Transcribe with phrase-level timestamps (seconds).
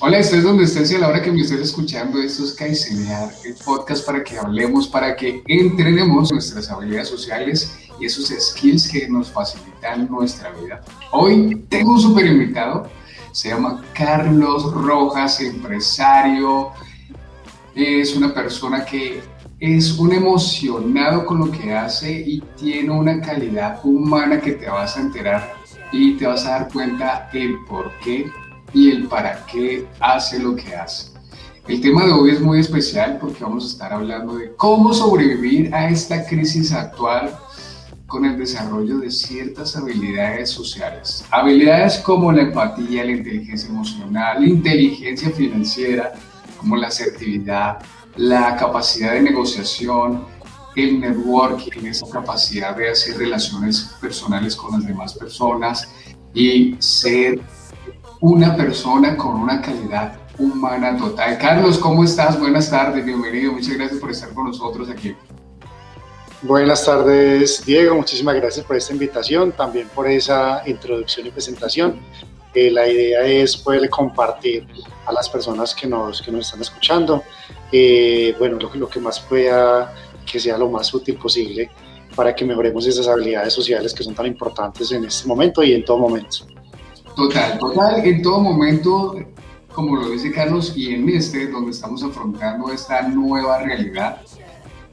[0.00, 3.30] Hola, estés donde estés y a la hora que me estés escuchando, esto es Caicenear,
[3.44, 9.08] el podcast para que hablemos, para que entrenemos nuestras habilidades sociales y esos skills que
[9.08, 10.82] nos facilitan nuestra vida.
[11.12, 12.90] Hoy tengo un super invitado,
[13.32, 16.72] se llama Carlos Rojas, empresario,
[17.74, 19.22] es una persona que
[19.60, 24.96] es un emocionado con lo que hace y tiene una calidad humana que te vas
[24.96, 25.54] a enterar
[25.90, 28.30] y te vas a dar cuenta el por qué
[28.72, 31.12] y el para qué hace lo que hace.
[31.68, 35.74] El tema de hoy es muy especial porque vamos a estar hablando de cómo sobrevivir
[35.74, 37.36] a esta crisis actual
[38.06, 41.24] con el desarrollo de ciertas habilidades sociales.
[41.30, 46.12] Habilidades como la empatía, la inteligencia emocional, la inteligencia financiera,
[46.56, 47.78] como la asertividad,
[48.16, 50.24] la capacidad de negociación,
[50.76, 55.88] el networking, esa capacidad de hacer relaciones personales con las demás personas
[56.32, 57.40] y ser
[58.26, 61.38] una persona con una calidad humana total.
[61.38, 62.36] Carlos, ¿cómo estás?
[62.40, 63.52] Buenas tardes, bienvenido.
[63.52, 65.14] Muchas gracias por estar con nosotros aquí.
[66.42, 67.94] Buenas tardes, Diego.
[67.94, 72.00] Muchísimas gracias por esta invitación, también por esa introducción y presentación.
[72.52, 74.66] Eh, la idea es poder compartir
[75.06, 77.22] a las personas que nos, que nos están escuchando,
[77.70, 79.94] eh, bueno, lo, lo que más pueda,
[80.28, 81.70] que sea lo más útil posible
[82.16, 85.84] para que mejoremos esas habilidades sociales que son tan importantes en este momento y en
[85.84, 86.55] todo momento.
[87.16, 89.16] Total, total, en todo momento,
[89.72, 94.20] como lo dice Carlos, y en este, donde estamos afrontando esta nueva realidad,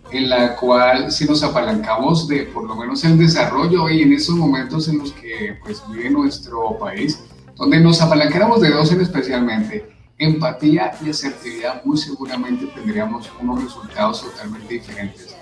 [0.09, 4.35] en la cual si nos apalancamos de por lo menos el desarrollo y en estos
[4.35, 7.19] momentos en los que pues vive nuestro país,
[7.57, 9.85] donde nos apalancáramos de dos en especialmente,
[10.17, 15.35] empatía y asertividad, muy seguramente tendríamos unos resultados totalmente diferentes.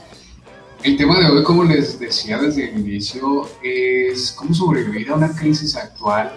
[0.82, 5.32] El tema de hoy, como les decía desde el inicio, es cómo sobrevivir a una
[5.36, 6.32] crisis actual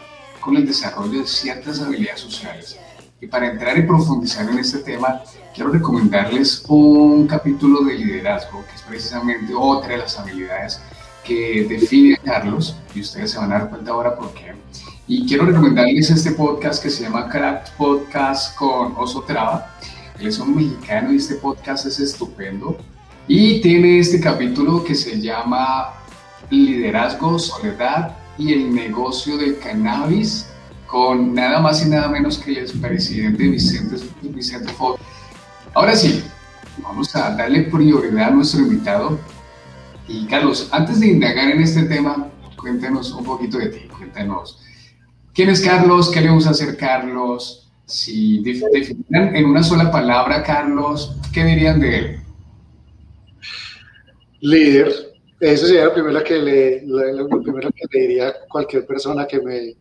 [0.45, 2.79] con el desarrollo de ciertas habilidades sociales.
[3.21, 5.23] Y para entrar y profundizar en este tema,
[5.55, 10.83] quiero recomendarles un capítulo de liderazgo, que es precisamente otra de las habilidades
[11.25, 14.55] que define a Carlos, y ustedes se van a dar cuenta ahora por qué.
[15.07, 19.75] Y quiero recomendarles este podcast que se llama Craft Podcast con Oso Traba.
[20.19, 22.77] Él es un mexicano y este podcast es estupendo.
[23.27, 25.95] Y tiene este capítulo que se llama
[26.51, 30.47] Liderazgo, Soledad y el negocio del cannabis
[30.87, 35.01] con nada más y nada menos que el presidente Vicente, Vicente Fox.
[35.75, 36.23] Ahora sí,
[36.83, 39.19] vamos a darle prioridad a nuestro invitado.
[40.07, 44.61] Y Carlos, antes de indagar en este tema, cuéntenos un poquito de ti, cuéntanos.
[45.35, 46.11] ¿Quién es Carlos?
[46.11, 47.69] ¿Qué le gusta hacer Carlos?
[47.87, 52.21] Si definieran en una sola palabra Carlos, ¿qué dirían de él?
[54.41, 55.04] Líder,
[55.41, 59.41] eso sería lo primero que le, lo, primero que le diría a cualquier persona que
[59.41, 59.75] me,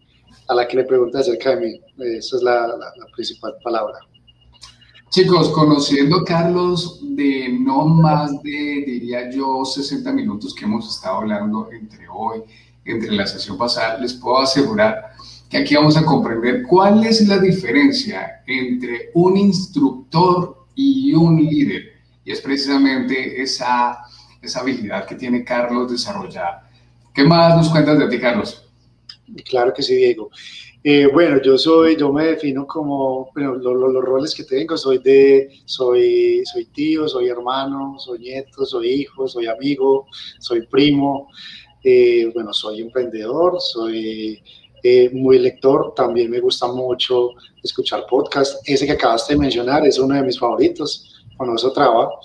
[0.48, 1.82] a la que le pregunte acerca de mí.
[2.00, 4.00] Esa es la, la, principal palabra.
[5.10, 11.70] Chicos, conociendo Carlos de no más de, diría yo, 60 minutos que hemos estado hablando
[11.72, 12.42] entre hoy,
[12.84, 15.14] entre la sesión pasada, les puedo asegurar
[15.50, 21.94] que aquí vamos a comprender cuál es la diferencia entre un instructor y un líder.
[22.26, 24.03] Y es precisamente esa
[24.44, 26.70] esa habilidad que tiene Carlos desarrollada.
[27.14, 28.66] ¿Qué más nos cuentas de ti, Carlos?
[29.46, 30.30] Claro que sí, Diego.
[30.84, 35.50] Eh, bueno, yo soy, yo me defino como, bueno, los roles que tengo, soy de,
[35.64, 40.08] soy, soy tío, soy hermano, soy nieto, soy hijo, soy amigo,
[40.40, 41.30] soy primo,
[41.82, 44.44] eh, bueno, soy emprendedor, soy
[44.84, 47.30] eh, muy lector, también me gusta mucho
[47.64, 48.62] escuchar podcast.
[48.68, 52.20] Ese que acabaste de mencionar es uno de mis favoritos, con eso trabajo.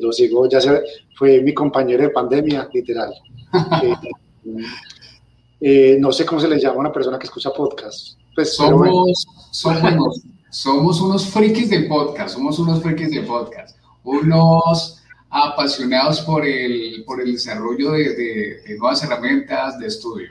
[0.00, 0.82] lo sigo, ya se,
[1.16, 3.12] fue mi compañero de pandemia, literal.
[4.48, 8.16] Eh, eh, no sé cómo se le llama a una persona que escucha podcast.
[8.32, 16.20] Pues, somos, somos, somos unos frikis del podcast, somos unos frikis del podcast, unos apasionados
[16.20, 20.28] por el, por el desarrollo de, nuevas herramientas de estudio.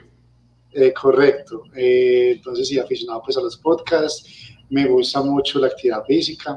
[0.72, 1.64] Eh, correcto.
[1.74, 6.56] entonces, sí, aficionado pues a los podcasts, me gusta mucho la actividad física.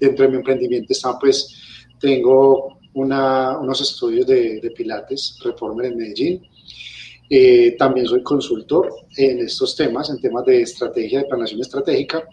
[0.00, 1.54] Dentro de mi emprendimiento está, pues,
[2.00, 6.42] tengo unos estudios de, Pilates, Reformer en Medellín.
[7.28, 12.24] Eh, también soy consultor en estos temas, en temas de estrategia, de planeación estratégica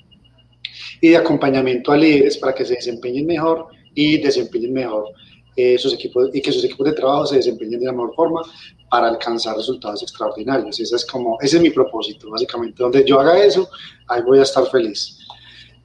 [1.00, 5.10] y de acompañamiento a líderes para que se desempeñen mejor y desempeñen mejor
[5.56, 8.42] eh, sus equipos y que sus equipos de trabajo se desempeñen de la mejor forma
[8.90, 10.80] para alcanzar resultados extraordinarios.
[10.80, 12.82] Ese es como, ese es mi propósito, básicamente.
[12.82, 13.70] Donde yo haga eso,
[14.08, 15.20] ahí voy a estar feliz.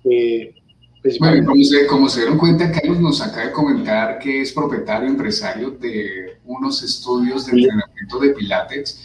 [0.05, 0.55] Eh,
[1.19, 1.52] bueno,
[1.88, 6.82] como se, dieron cuenta, Carlos nos acaba de comentar que es propietario empresario de unos
[6.82, 9.00] estudios de entrenamiento de Pilates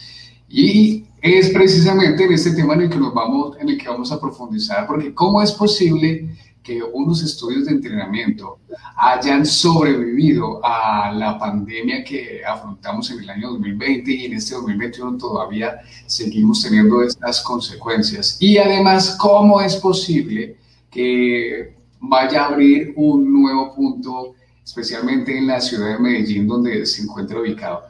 [0.48, 4.12] Y es precisamente en este tema en el que nos vamos, en el que vamos
[4.12, 8.58] a profundizar, porque cómo es posible que unos estudios de entrenamiento
[8.96, 15.16] hayan sobrevivido a la pandemia que afrontamos en el año 2020 y en este 2021
[15.16, 18.36] todavía seguimos teniendo estas consecuencias.
[18.38, 20.58] Y además, ¿cómo es posible
[20.90, 24.34] que vaya a abrir un nuevo punto,
[24.64, 27.82] especialmente en la ciudad de Medellín, donde se encuentra ubicado?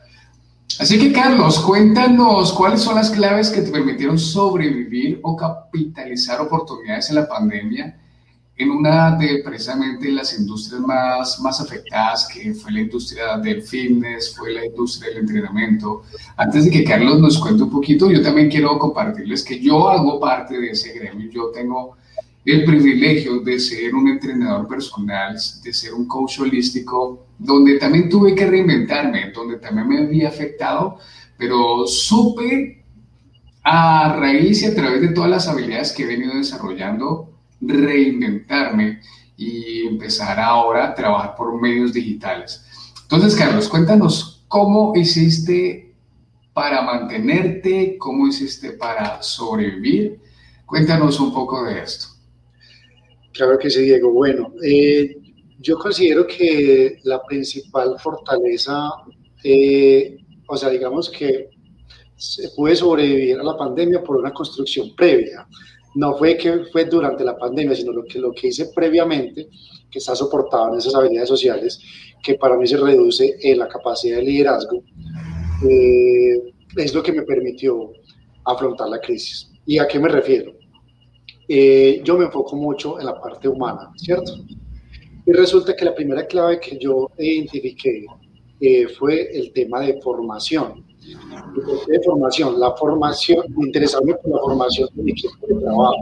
[0.78, 7.08] Así que Carlos, cuéntanos cuáles son las claves que te permitieron sobrevivir o capitalizar oportunidades
[7.08, 7.96] en la pandemia
[8.58, 14.34] en una de precisamente las industrias más, más afectadas, que fue la industria del fitness,
[14.37, 16.02] fue la industria del entrenamiento.
[16.37, 20.19] Antes de que Carlos nos cuente un poquito, yo también quiero compartirles que yo hago
[20.19, 21.31] parte de ese gremio.
[21.31, 21.96] Yo tengo
[22.50, 28.35] el privilegio de ser un entrenador personal, de ser un coach holístico, donde también tuve
[28.35, 30.99] que reinventarme, donde también me había afectado,
[31.37, 32.85] pero supe
[33.62, 39.01] a raíz y a través de todas las habilidades que he venido desarrollando, reinventarme
[39.37, 42.65] y empezar ahora a trabajar por medios digitales.
[43.03, 45.94] Entonces, Carlos, cuéntanos cómo hiciste
[46.55, 50.21] para mantenerte, cómo hiciste para sobrevivir.
[50.65, 52.18] Cuéntanos un poco de esto.
[53.38, 54.11] Claro que sí, Diego.
[54.11, 55.17] Bueno, eh,
[55.61, 58.90] yo considero que la principal fortaleza,
[59.44, 60.17] eh,
[60.49, 61.50] o sea, digamos que
[62.17, 65.46] se puede sobrevivir a la pandemia por una construcción previa
[65.94, 69.49] no fue que fue durante la pandemia, sino lo que, lo que hice previamente,
[69.88, 71.81] que está soportado en esas habilidades sociales,
[72.20, 74.82] que para mí se reduce en la capacidad de liderazgo,
[75.69, 77.93] eh, es lo que me permitió
[78.44, 79.49] afrontar la crisis.
[79.64, 80.57] ¿Y a qué me refiero?
[81.49, 84.33] Eh, yo me enfoco mucho en la parte humana, ¿cierto?
[85.27, 88.05] Y resulta que la primera clave que yo identifiqué
[88.61, 90.85] eh, fue el tema de formación
[91.87, 95.97] de formación, la formación, interesarme por la formación de mi equipo de trabajo.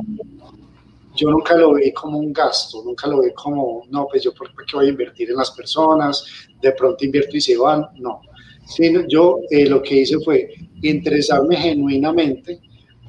[1.15, 4.49] Yo nunca lo vi como un gasto, nunca lo vi como, no, pues yo por
[4.67, 6.25] qué voy a invertir en las personas,
[6.61, 8.21] de pronto invierto y se van, no.
[8.67, 10.53] Sino yo eh, lo que hice fue
[10.83, 12.61] interesarme genuinamente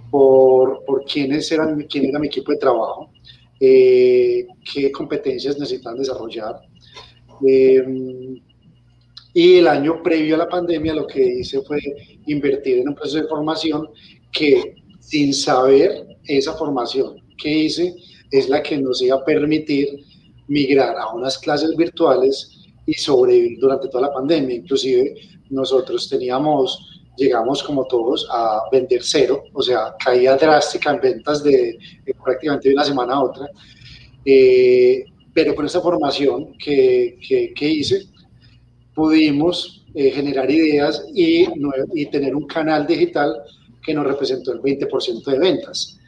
[0.10, 3.12] por, por quiénes eran, quién era mi equipo de trabajo,
[3.60, 6.62] eh, qué competencias necesitan desarrollar.
[7.48, 7.84] Eh,
[9.34, 11.80] y el año previo a la pandemia lo que hice fue
[12.26, 13.88] invertir en un proceso de formación
[14.32, 17.96] que sin saber esa formación que hice
[18.32, 19.88] es la que nos iba a permitir
[20.48, 22.52] migrar a unas clases virtuales
[22.86, 24.56] y sobrevivir durante toda la pandemia.
[24.56, 25.16] Inclusive
[25.50, 31.78] nosotros teníamos, llegamos como todos a vender cero, o sea, caía drástica en ventas de,
[32.24, 33.50] prácticamente de una semana a otra.
[34.24, 38.08] Eh, pero con esa formación que, que, que hice,
[38.94, 41.48] pudimos eh, generar ideas y,
[41.94, 43.34] y, tener un canal digital
[43.84, 46.00] que nos representó el 20% de ventas,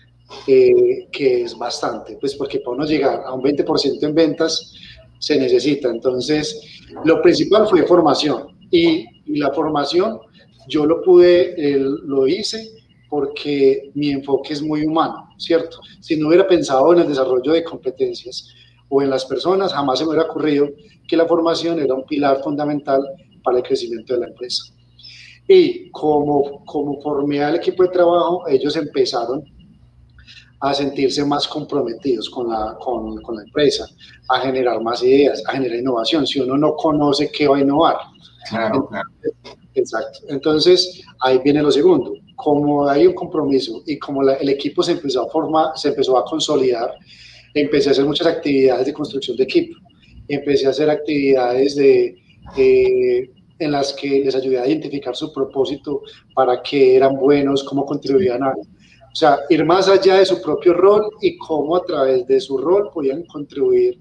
[0.48, 4.74] eh, que es bastante, pues porque para uno llegar a un 20% en ventas
[5.18, 5.90] se necesita.
[5.90, 6.62] Entonces,
[7.06, 10.20] lo principal fue formación y, la formación
[10.68, 12.68] yo lo pude, lo hice
[13.10, 15.80] porque mi enfoque es muy humano, ¿cierto?
[16.00, 18.48] Si no hubiera pensado en el desarrollo de competencias
[18.88, 20.70] o en las personas, jamás se me hubiera ocurrido
[21.08, 23.02] que la formación era un pilar fundamental
[23.44, 24.64] para el crecimiento de la empresa.
[25.48, 29.44] Y como, como formé al equipo de trabajo, ellos empezaron
[30.62, 33.88] a sentirse más comprometidos con la, con, con la empresa,
[34.28, 36.28] a generar más ideas, a generar innovación.
[36.28, 37.96] Si uno no conoce qué va a innovar.
[38.50, 39.10] Claro, claro.
[39.75, 40.20] Exacto.
[40.29, 42.13] Entonces, ahí viene lo segundo.
[42.36, 46.25] Como hay un compromiso y como el equipo se empezó a formar, se empezó a
[46.25, 46.94] consolidar,
[47.53, 49.75] empecé a hacer muchas actividades de construcción de equipo
[50.29, 52.15] empecé a hacer actividades de,
[53.60, 56.03] en las que les ayudé a identificar su propósito,
[56.34, 58.51] para qué eran buenos, cómo contribuían a...
[58.51, 62.60] O sea, ir más allá de su propio rol y cómo a través de su
[62.60, 64.00] rol podían contribuir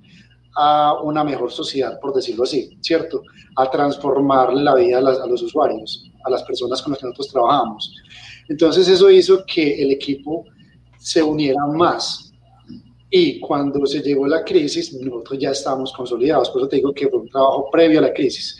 [0.60, 3.22] a una mejor sociedad, por decirlo así, ¿cierto?
[3.56, 7.94] A transformar la vida a, los usuarios, a las personas con las que nosotros trabajamos.
[8.48, 10.44] Entonces eso hizo que el equipo
[10.98, 12.28] se uniera más,
[13.10, 17.08] y cuando se llegó la crisis, nosotros ya estábamos consolidados, por eso te digo que
[17.08, 18.58] fue un trabajo previo a la crisis.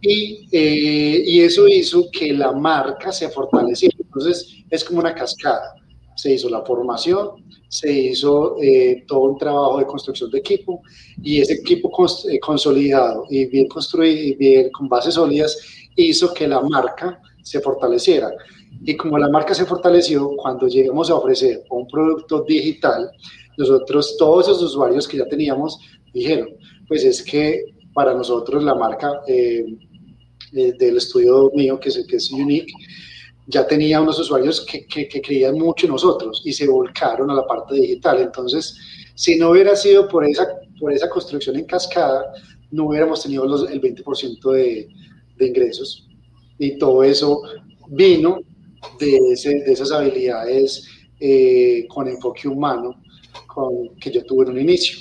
[0.00, 3.94] Y, eh, y eso hizo que la marca se fortaleciera.
[4.00, 5.74] Entonces, es como una cascada.
[6.16, 10.82] Se hizo la formación, se hizo eh, todo un trabajo de construcción de equipo
[11.22, 11.88] y ese equipo
[12.28, 15.56] eh, consolidado y bien construido y bien con bases sólidas
[15.94, 18.32] hizo que la marca se fortaleciera.
[18.84, 23.08] Y como la marca se fortaleció, cuando llegamos a ofrecer un producto digital,
[23.56, 25.78] nosotros, todos esos usuarios que ya teníamos,
[26.12, 26.48] dijeron,
[26.88, 29.64] pues es que para nosotros la marca eh,
[30.52, 32.72] del estudio mío, que es, que es Unique,
[33.50, 37.46] ya tenía unos usuarios que, que, creían mucho en nosotros y se volcaron a la
[37.46, 38.20] parte digital.
[38.20, 38.76] Entonces,
[39.14, 40.46] si no hubiera sido por esa,
[40.78, 42.32] por esa construcción en cascada,
[42.70, 44.88] no hubiéramos tenido los, el 20% de,
[45.36, 46.08] de, ingresos.
[46.58, 47.42] Y todo eso
[47.88, 48.40] vino
[48.98, 50.88] de, de esas habilidades
[51.18, 52.94] eh, con enfoque humano
[53.46, 54.98] con, que yo tuve en un inicio.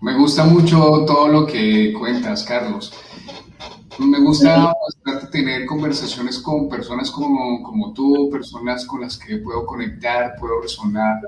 [0.00, 2.92] Me gusta mucho todo lo que cuentas, Carlos.
[3.98, 4.74] Me gusta
[5.04, 10.60] bastante tener conversaciones con personas como, como tú, personas con las que puedo conectar, puedo
[10.60, 11.20] resonar,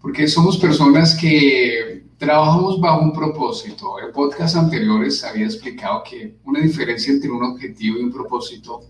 [0.00, 3.98] porque somos personas que trabajamos bajo un propósito.
[3.98, 8.82] En podcast anteriores había explicado que una diferencia entre un objetivo y un propósito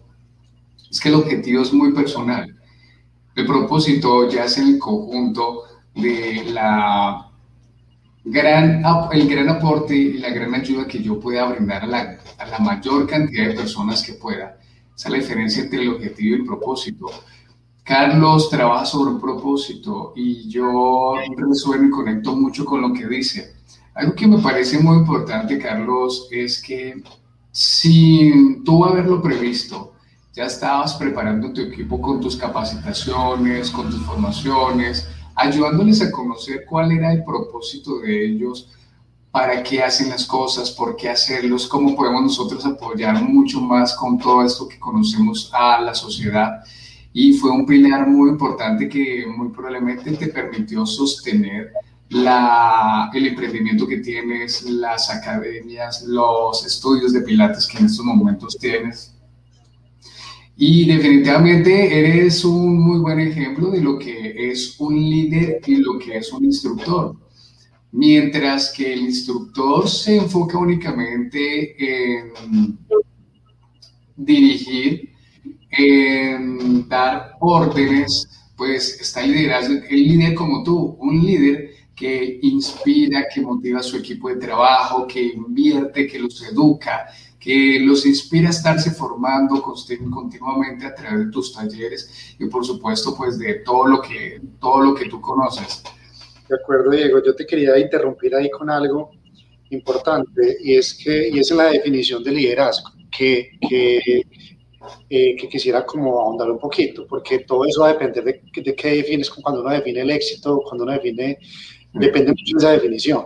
[0.90, 2.54] es que el objetivo es muy personal.
[3.34, 5.62] El propósito ya es en el conjunto
[5.94, 7.25] de la
[8.26, 12.46] gran, el gran aporte y la gran ayuda que yo pueda brindar a la, a
[12.46, 14.58] la mayor cantidad de personas que pueda.
[14.96, 17.06] Esa es la diferencia entre el objetivo y el propósito.
[17.84, 23.54] Carlos trabaja sobre un propósito y yo resueno y conecto mucho con lo que dice.
[23.94, 27.00] Algo que me parece muy importante, Carlos, es que
[27.52, 29.94] sin tú haberlo previsto,
[30.34, 36.92] ya estabas preparando tu equipo con tus capacitaciones, con tus formaciones, ayudándoles a conocer cuál
[36.92, 38.70] era el propósito de ellos,
[39.30, 44.18] para qué hacen las cosas, por qué hacerlos, cómo podemos nosotros apoyar mucho más con
[44.18, 46.64] todo esto que conocemos a la sociedad.
[47.12, 51.72] Y fue un pilar muy importante que muy probablemente te permitió sostener
[52.08, 58.56] la, el emprendimiento que tienes, las academias, los estudios de Pilates que en estos momentos
[58.58, 59.15] tienes
[60.56, 65.98] y definitivamente eres un muy buen ejemplo de lo que es un líder y lo
[65.98, 67.14] que es un instructor.
[67.92, 72.78] Mientras que el instructor se enfoca únicamente en
[74.16, 75.10] dirigir,
[75.70, 83.42] en dar órdenes, pues está liderazgo, el líder como tú, un líder que inspira, que
[83.42, 87.06] motiva a su equipo de trabajo, que invierte, que los educa,
[87.46, 93.16] que los inspira a estarse formando continuamente a través de tus talleres y por supuesto
[93.16, 95.84] pues de todo lo que, todo lo que tú conoces.
[96.48, 97.22] De acuerdo, Diego.
[97.24, 99.12] Yo te quería interrumpir ahí con algo
[99.70, 104.22] importante y es que y es la definición de liderazgo que, que,
[105.08, 108.74] eh, que, quisiera como ahondar un poquito, porque todo eso va a depender de, de
[108.74, 111.38] qué defines cuando uno define el éxito, cuando uno define,
[111.92, 113.24] depende mucho de esa definición.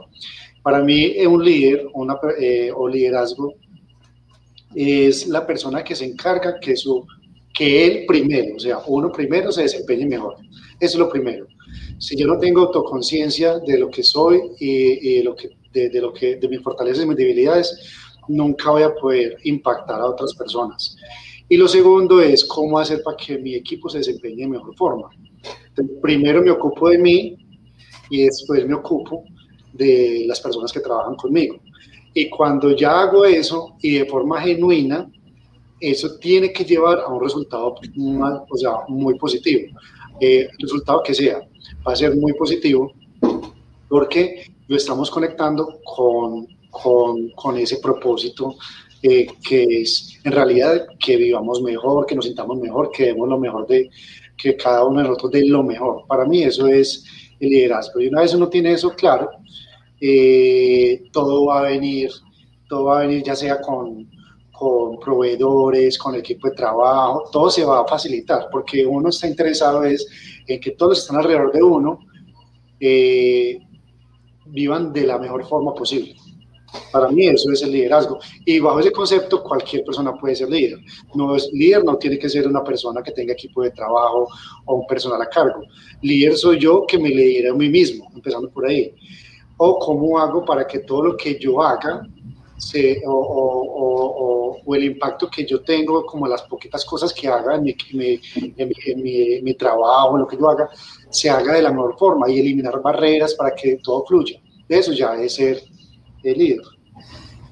[0.62, 3.54] Para mí, un líder una, eh, o liderazgo
[4.74, 7.06] es la persona que se encarga que, su,
[7.52, 10.36] que él primero, o sea, uno primero se desempeñe mejor.
[10.78, 11.46] Eso es lo primero.
[11.98, 16.12] Si yo no tengo autoconciencia de lo que soy y, de, lo que, de, lo
[16.12, 17.78] que, de mis fortalezas y mis debilidades,
[18.28, 20.96] nunca voy a poder impactar a otras personas.
[21.48, 25.10] Y lo segundo es cómo hacer para que mi equipo se desempeñe de mejor forma.
[26.00, 27.36] primero me ocupo de mí
[28.08, 29.24] y después me ocupo
[29.72, 31.60] de las personas que trabajan conmigo.
[32.14, 35.11] Y cuando ya hago eso y de forma genuina,
[35.81, 39.69] eso tiene que llevar a un resultado o sea, muy positivo.
[40.21, 41.40] Eh, resultado que sea
[41.87, 42.93] va a ser muy positivo
[43.88, 48.55] porque lo estamos conectando con, con, con ese propósito
[49.02, 53.38] eh, que es en realidad que vivamos mejor, que nos sintamos mejor, que demos lo
[53.38, 53.88] mejor de,
[54.37, 56.05] que cada uno de nosotros dé lo mejor.
[56.07, 57.05] Para mí eso es
[57.40, 58.00] el liderazgo.
[58.00, 59.31] Y una vez uno tiene eso claro,
[60.00, 62.11] eh, todo va a venir,
[62.69, 64.09] todo va a venir ya sea con,
[64.50, 69.85] con proveedores, con equipo de trabajo, todo se va a facilitar porque uno está interesado
[69.85, 70.07] es
[70.47, 72.00] en que todos están alrededor de uno
[72.78, 73.59] eh,
[74.47, 76.14] vivan de la mejor forma posible.
[76.92, 78.21] Para mí eso es el liderazgo.
[78.45, 80.78] Y bajo ese concepto cualquier persona puede ser líder.
[81.14, 84.28] No es líder, no tiene que ser una persona que tenga equipo de trabajo
[84.66, 85.62] o un personal a cargo.
[86.00, 88.95] Líder soy yo que me lidere a mí mismo, empezando por ahí
[89.62, 92.02] o cómo hago para que todo lo que yo haga
[92.57, 97.76] se, o, el impacto que yo tengo, como las poquitas cosas que haga en mi,
[98.57, 100.71] en mi, mi, trabajo, en lo que yo haga,
[101.11, 104.40] se haga de la mejor forma y eliminar barreras para que todo fluya.
[104.67, 105.61] Eso ya es ser
[106.23, 106.62] el líder.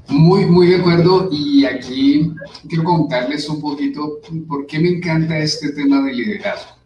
[0.09, 1.29] Muy, muy de acuerdo.
[1.31, 2.33] Y aquí
[2.69, 6.78] quiero contarles un poquito por qué me encanta este tema de liderazgo.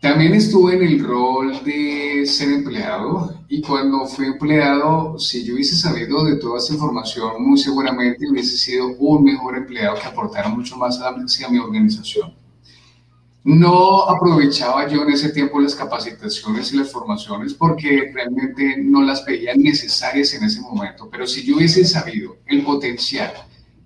[0.00, 5.74] También estuve en el rol de ser empleado y cuando fui empleado, si yo hubiese
[5.74, 10.76] sabido de toda esa información, muy seguramente hubiese sido un mejor empleado que aportara mucho
[10.76, 11.12] más a,
[11.50, 12.34] mi organización.
[13.42, 19.24] No aprovechaba yo en ese tiempo las capacitaciones y las formaciones porque realmente no las
[19.24, 23.32] veía necesarias en ese momento, pero si yo hubiese sabido el potencial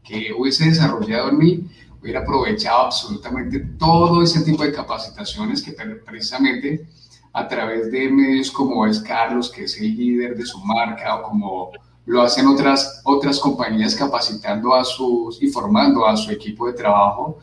[0.02, 5.72] que hubiese desarrollado en mí, hubiera aprovechado absolutamente todo ese tipo de capacitaciones que
[6.04, 6.86] precisamente
[7.32, 11.22] a través de medios como es Carlos, que es el líder de su marca, o
[11.22, 11.70] como
[12.06, 17.38] lo hacen otras, otras compañías capacitando a sus y formando a su equipo de trabajo.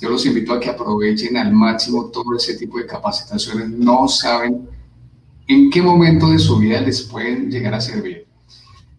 [0.00, 3.68] Yo los invito a que aprovechen al máximo todo ese tipo de capacitaciones.
[3.68, 4.68] No saben
[5.48, 8.26] en qué momento de su vida les pueden llegar a servir.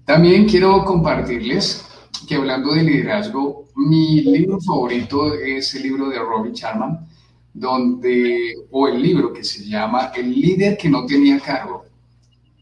[0.05, 1.85] También quiero compartirles
[2.27, 7.07] que hablando de liderazgo, mi libro favorito es el libro de Robin Charman,
[7.53, 11.85] donde, o el libro que se llama El líder que no tenía cargo.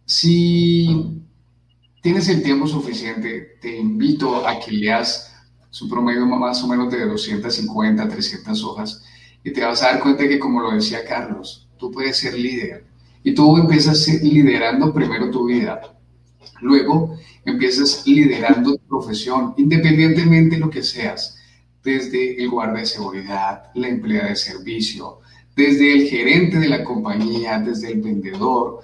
[0.05, 1.21] Si
[2.01, 5.31] tienes el tiempo suficiente, te invito a que leas
[5.69, 9.03] su promedio más o menos de 250, 300 hojas
[9.43, 12.85] y te vas a dar cuenta que, como lo decía Carlos, tú puedes ser líder
[13.23, 15.81] y tú empiezas liderando primero tu vida.
[16.59, 21.37] Luego empiezas liderando tu profesión, independientemente de lo que seas
[21.83, 25.19] desde el guardia de seguridad, la empleada de servicio,
[25.55, 28.81] desde el gerente de la compañía, desde el vendedor,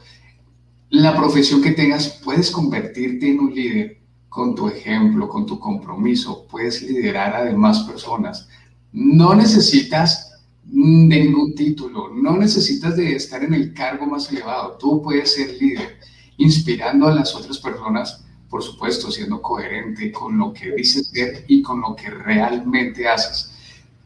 [0.90, 3.98] la profesión que tengas, puedes convertirte en un líder
[4.30, 8.48] con tu ejemplo, con tu compromiso, puedes liderar a demás personas.
[8.92, 10.34] No necesitas
[10.64, 15.56] de ningún título, no necesitas de estar en el cargo más elevado, tú puedes ser
[15.62, 15.98] líder,
[16.38, 21.62] inspirando a las otras personas por supuesto, siendo coherente con lo que dices ser y
[21.62, 23.54] con lo que realmente haces.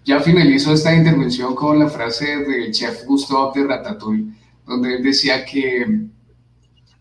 [0.03, 4.33] Ya finalizo esta intervención con la frase del chef Gustave de Ratatouille,
[4.65, 6.07] donde él decía que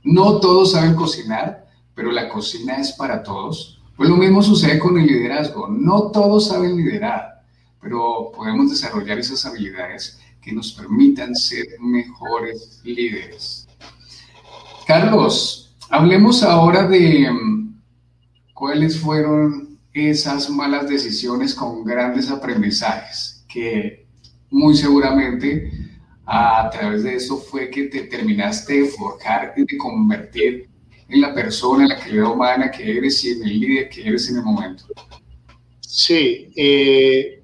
[0.02, 3.80] no todos saben cocinar, pero la cocina es para todos.
[3.96, 5.68] Pues lo mismo sucede con el liderazgo.
[5.68, 7.42] No todos saben liderar,
[7.80, 13.68] pero podemos desarrollar esas habilidades que nos permitan ser mejores líderes.
[14.86, 17.82] Carlos, Hablemos ahora de mm,
[18.54, 24.06] cuáles fueron esas malas decisiones con grandes aprendizajes, que
[24.50, 25.68] muy seguramente
[26.24, 30.68] a través de eso fue que te terminaste de forjar y de convertir
[31.08, 34.30] en la persona, en la calidad humana que eres y en el líder que eres
[34.30, 34.84] en el momento.
[35.80, 37.42] Sí, eh,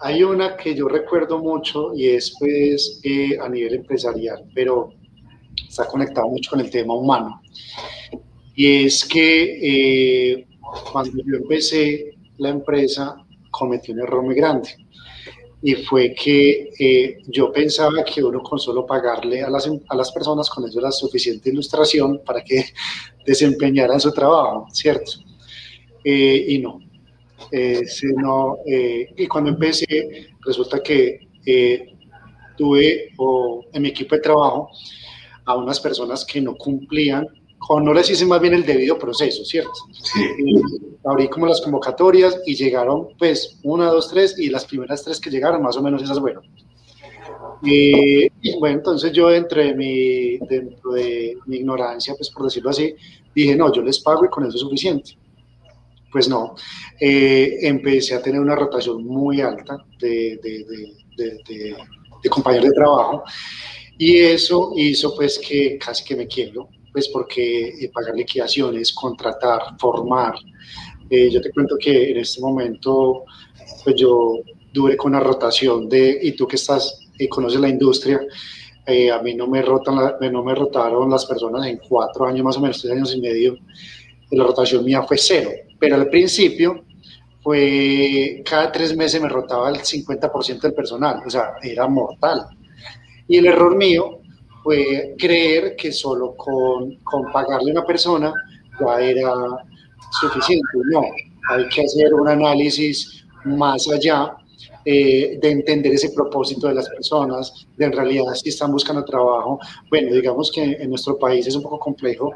[0.00, 4.92] hay una que yo recuerdo mucho y es pues eh, a nivel empresarial, pero
[5.68, 7.40] está conectado mucho con el tema humano.
[8.58, 10.46] Y es que eh,
[10.90, 14.70] cuando yo empecé la empresa cometí un error muy grande.
[15.62, 20.10] Y fue que eh, yo pensaba que uno con solo pagarle a las, a las
[20.10, 22.64] personas con eso era suficiente ilustración para que
[23.24, 25.12] desempeñaran su trabajo, ¿cierto?
[26.02, 26.80] Eh, y no.
[28.16, 31.28] no y cuando empecé, resulta que
[32.56, 33.12] tuve
[33.72, 34.70] en mi equipo de trabajo
[35.48, 37.26] a unas personas que no cumplían,
[37.58, 39.72] con, no les hice más bien el debido proceso, ¿cierto?
[39.92, 40.20] Sí.
[41.04, 45.30] abrí como las convocatorias y llegaron, pues, una, dos, tres, y las primeras tres que
[45.30, 46.44] llegaron, más o menos esas fueron.
[47.62, 48.28] y
[48.60, 52.94] bueno, entonces yo dentro de, mi, dentro de mi ignorancia, pues por decirlo así,
[53.34, 55.16] dije, no, yo les pago y con eso es suficiente.
[56.12, 56.54] Pues no,
[57.00, 60.64] eh, empecé a tener una rotación muy alta de, de,
[61.16, 61.76] de,
[62.22, 63.24] de compañeros de trabajo
[63.98, 69.76] y eso hizo pues que casi que me quiebro, pues porque eh, pagar liquidaciones, contratar,
[69.78, 70.34] formar.
[71.10, 73.24] Eh, yo te cuento que en este momento
[73.82, 74.38] pues yo
[74.72, 78.20] duré con una rotación de, y tú que estás y conoces la industria,
[78.86, 79.96] eh, a mí no me, rotan
[80.30, 83.58] no me rotaron las personas en cuatro años, más o menos tres años y medio,
[84.30, 86.84] la rotación mía fue cero, pero al principio
[87.42, 92.46] fue cada tres meses me rotaba el 50% del personal, o sea, era mortal.
[93.28, 94.18] Y el error mío
[94.62, 98.32] fue creer que solo con, con pagarle a una persona
[98.80, 99.34] ya era
[100.20, 100.66] suficiente.
[100.90, 101.02] No,
[101.50, 104.36] hay que hacer un análisis más allá
[104.84, 109.60] eh, de entender ese propósito de las personas, de en realidad si están buscando trabajo.
[109.90, 112.32] Bueno, digamos que en nuestro país es un poco complejo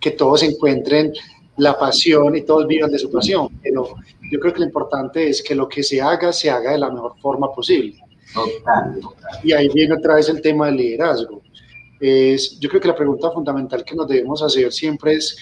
[0.00, 1.12] que todos encuentren
[1.56, 3.94] la pasión y todos vivan de su pasión, pero
[4.30, 6.90] yo creo que lo importante es que lo que se haga, se haga de la
[6.90, 7.98] mejor forma posible.
[9.42, 11.42] Y ahí viene otra vez el tema del liderazgo.
[12.00, 15.36] Es, yo creo que la pregunta fundamental que nos debemos hacer siempre es,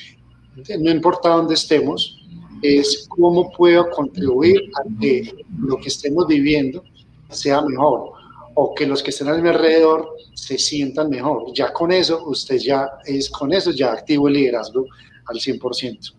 [0.78, 2.18] no importa dónde estemos,
[2.62, 6.84] es cómo puedo contribuir a que lo que estemos viviendo
[7.30, 8.12] sea mejor
[8.54, 11.52] o que los que estén a mi alrededor se sientan mejor.
[11.54, 14.86] Ya con eso, usted ya es con eso, ya activo el liderazgo
[15.26, 16.14] al 100%.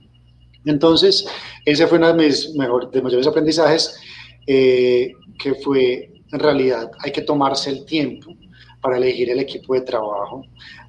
[0.65, 1.25] Entonces,
[1.65, 3.99] ese fue uno de mis mejor, de mayores aprendizajes,
[4.47, 8.33] eh, que fue en realidad hay que tomarse el tiempo
[8.81, 10.43] para elegir el equipo de trabajo,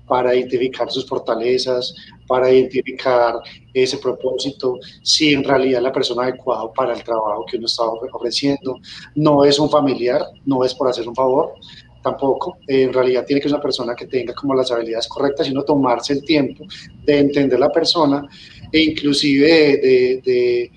[0.08, 1.94] para identificar sus fortalezas,
[2.26, 3.36] para identificar
[3.72, 8.78] ese propósito, si en realidad la persona adecuada para el trabajo que uno está ofreciendo.
[9.14, 11.54] No es un familiar, no es por hacer un favor,
[12.02, 15.62] tampoco, en realidad tiene que ser una persona que tenga como las habilidades correctas, sino
[15.62, 16.64] tomarse el tiempo
[17.04, 18.28] de entender la persona
[18.70, 20.72] e inclusive de, de,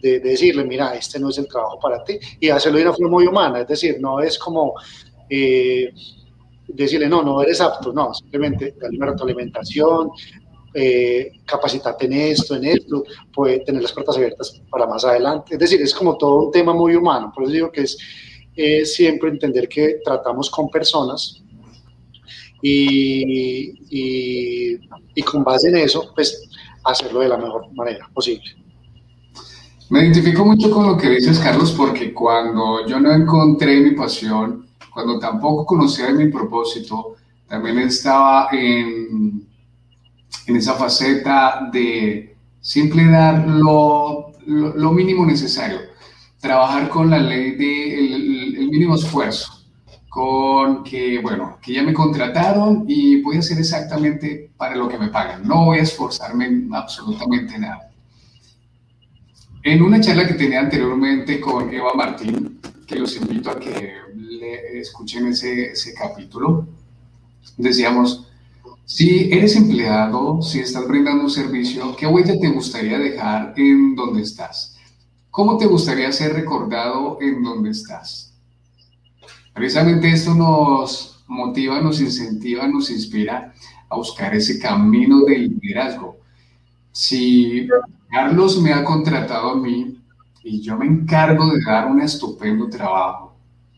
[0.00, 3.26] decirle, mira, este no es el trabajo para ti, y hacerlo de una forma muy
[3.26, 4.74] humana, es decir, no es como...
[5.28, 5.92] Eh,
[6.68, 10.10] decirle, no, no eres apto, no, simplemente darle una retroalimentación,
[10.74, 15.54] eh, capacitate en esto, en esto, puede tener las puertas abiertas para más adelante.
[15.54, 19.30] Es decir, es como todo un tema muy humano, por eso digo que es siempre
[19.30, 21.42] entender que tratamos con personas
[22.62, 26.48] y, y, con base en eso, pues
[26.84, 28.61] hacerlo de la mejor manera posible.
[29.92, 34.66] Me identifico mucho con lo que dices, Carlos, porque cuando yo no encontré mi pasión,
[34.90, 39.46] cuando tampoco conocía mi propósito, también estaba en,
[40.46, 45.80] en esa faceta de simple dar lo, lo, mínimo necesario,
[46.40, 49.62] trabajar con la ley del el mínimo esfuerzo,
[50.08, 54.96] con que, bueno, que ya me contrataron y voy a hacer exactamente para lo que
[54.96, 57.91] me pagan, no voy a esforzarme en absolutamente nada.
[59.64, 64.80] En una charla que tenía anteriormente con Eva Martín, que los invito a que le
[64.80, 66.66] escuchen ese, ese capítulo,
[67.56, 68.26] decíamos,
[68.84, 74.22] si eres empleado, si estás brindando un servicio, ¿qué huella te gustaría dejar en donde
[74.22, 74.76] estás?
[75.30, 78.34] ¿Cómo te gustaría ser recordado en donde estás?
[79.54, 83.54] Precisamente esto nos motiva, nos incentiva, nos inspira
[83.88, 86.16] a buscar ese camino del liderazgo.
[86.90, 87.68] Si
[88.12, 89.96] Carlos me ha contratado a mí
[90.44, 93.34] y yo me encargo de dar un estupendo trabajo.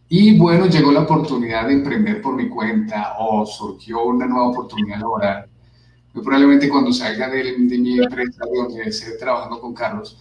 [0.09, 4.99] Y bueno, llegó la oportunidad de emprender por mi cuenta o surgió una nueva oportunidad
[4.99, 5.47] laboral.
[6.13, 10.19] Muy probablemente cuando salga de, mi empresa donde esté trabajando con Carlos,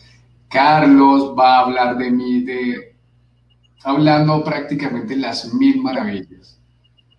[0.48, 2.96] Carlos va a hablar de mí, de,
[3.84, 6.60] hablando prácticamente las mil maravillas.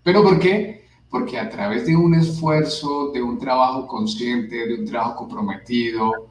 [0.05, 0.87] ¿Pero por qué?
[1.11, 6.31] Porque a través de un esfuerzo, de un trabajo consciente, de un trabajo comprometido,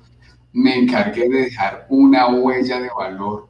[0.54, 3.48] me encargué de dejar una huella de valor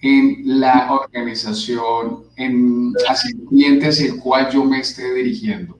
[0.00, 5.78] en la organización, en hacia el cliente hacia el cual yo me esté dirigiendo.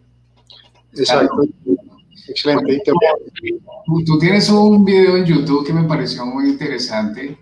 [0.93, 1.43] Exacto.
[2.27, 2.83] Excelente.
[4.07, 7.37] Tú, tienes un video en YouTube que me pareció muy interesante,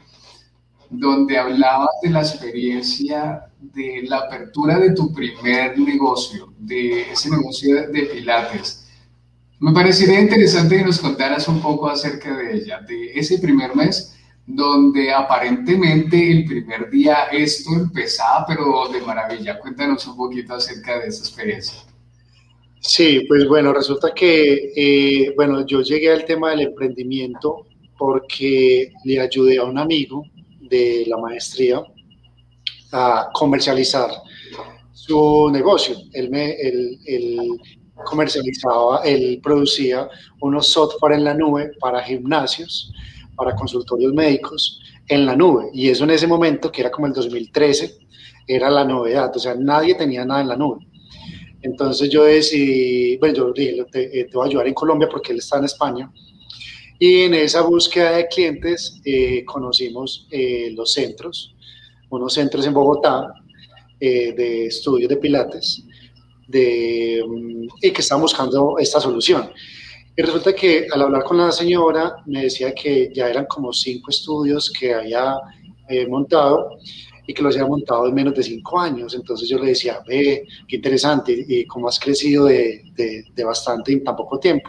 [0.91, 7.91] donde hablabas de la experiencia de la apertura de tu primer negocio, de ese negocio
[7.91, 8.82] de pilates
[9.63, 14.19] me parecería interesante que nos contaras un poco acerca de ella, de ese primer mes
[14.45, 19.61] donde aparentemente el primer día esto empezaba, pero de maravilla.
[19.61, 21.79] Cuéntanos un poquito acerca de esa experiencia.
[22.81, 29.21] Sí, pues bueno, resulta que, eh, bueno, yo llegué al tema del emprendimiento porque le
[29.21, 30.25] ayudé a un amigo
[30.61, 31.81] de la maestría
[32.91, 34.11] a comercializar
[34.93, 35.95] su negocio.
[36.31, 36.57] Me,
[38.05, 40.09] comercializaba, él producía
[40.41, 42.93] unos software en la nube para gimnasios,
[43.37, 45.71] para consultorios médicos en la nube.
[45.73, 47.99] Y eso en ese momento, que era como el 2013,
[48.47, 49.33] era la novedad.
[49.35, 50.87] O sea, nadie tenía nada en la nube.
[51.63, 55.33] Entonces yo decidí, bueno, yo dije, te, eh, te voy a ayudar en Colombia porque
[55.33, 56.13] él está en España.
[56.99, 61.55] Y en esa búsqueda de clientes eh, conocimos eh, los centros,
[62.11, 63.35] unos centros en Bogotá
[63.99, 65.85] de estudios de Pilates
[66.53, 69.51] de, mm, y que estaba buscando esta solución.
[70.15, 74.11] Y resulta que al hablar con la señora me decía que ya eran como cinco
[74.11, 75.37] estudios que había
[75.89, 76.79] eh, montado
[77.27, 79.15] y que los había montado en menos de cinco años.
[79.15, 84.05] Entonces yo le decía, ve, qué interesante y cómo has crecido de, de, bastante en
[84.05, 84.69] tan poco tiempo.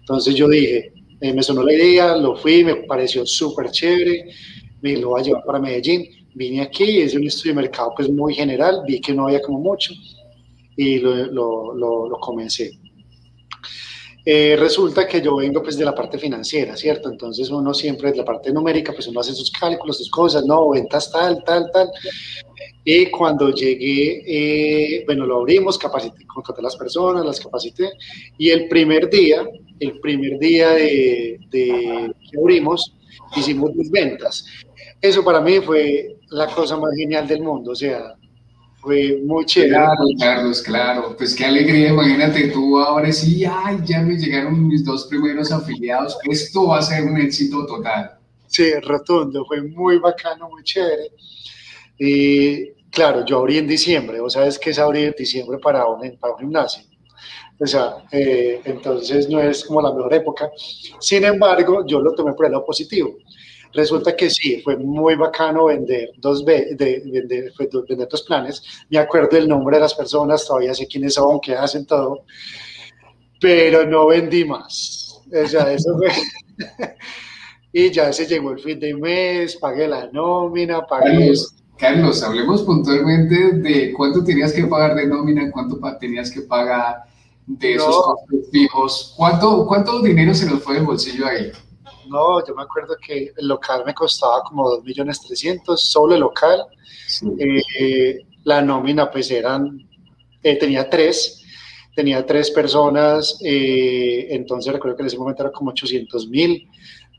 [0.00, 4.26] Entonces yo dije, eh, me sonó la idea, lo fui, me pareció súper chévere,
[4.82, 6.06] me lo voy a llevar para Medellín.
[6.34, 9.58] Vine aquí, es un estudio de mercado pues muy general, vi que no había como
[9.58, 9.94] mucho
[10.76, 11.14] y lo,
[11.74, 12.70] lo, lo, comencé.
[14.24, 17.08] Eh, resulta que yo vengo pues de la parte financiera, ¿cierto?
[17.08, 20.70] Entonces uno siempre de la parte numérica, pues uno hace sus cálculos, sus cosas, no,
[20.70, 21.88] ventas tal, tal, tal.
[22.84, 27.90] Y cuando llegué, eh, bueno, lo abrimos, capacité, contraté a las personas, las capacité.
[28.36, 29.46] Y el primer día,
[29.78, 32.92] el primer día de, de que abrimos,
[33.36, 34.44] hicimos mis ventas.
[35.00, 38.15] Eso para mí fue la cosa más genial del mundo, o sea,
[38.86, 39.72] fue muy chévere.
[39.72, 41.16] Claro, Carlos, claro.
[41.18, 46.16] Pues qué alegría, imagínate tú ahora sí, ay, ya me llegaron mis dos primeros afiliados.
[46.30, 48.12] Esto va a ser un éxito total.
[48.46, 51.10] Sí, rotundo, fue muy bacano, muy chévere.
[51.98, 56.16] Y claro, yo abrí en diciembre, ¿vos sabes qué es abrir en diciembre para un,
[56.18, 56.84] para un gimnasio?
[57.58, 60.48] O sea, eh, entonces no es como la mejor época.
[61.00, 63.16] Sin embargo, yo lo tomé por el lado positivo.
[63.76, 67.52] Resulta que sí, fue muy bacano vender dos, de, vender,
[67.86, 68.62] vender dos planes.
[68.88, 72.24] Me acuerdo el nombre de las personas, todavía sé quiénes son, qué hacen todo,
[73.38, 75.20] pero no vendí más.
[75.30, 76.08] O sea, eso fue...
[77.72, 81.34] y ya se llegó el fin de mes, pagué la nómina, pagué...
[81.76, 87.02] Carlos, hablemos puntualmente de cuánto tenías que pagar de nómina, cuánto tenías que pagar
[87.46, 89.14] de esos costos fijos.
[89.18, 91.52] ¿Cuánto, ¿Cuánto dinero se nos fue del bolsillo ahí?
[92.08, 96.20] No, yo me acuerdo que el local me costaba como 2 millones 300, solo el
[96.20, 96.64] local.
[97.38, 99.88] Eh, la nómina pues eran,
[100.42, 101.42] eh, tenía tres,
[101.94, 106.68] tenía tres personas, eh, entonces recuerdo que en ese momento era como 800 mil.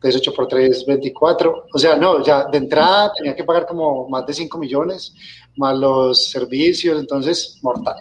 [0.03, 1.65] 8 por 3, 24.
[1.73, 5.13] O sea, no, ya de entrada tenía que pagar como más de 5 millones,
[5.57, 7.95] más los servicios, entonces mortal.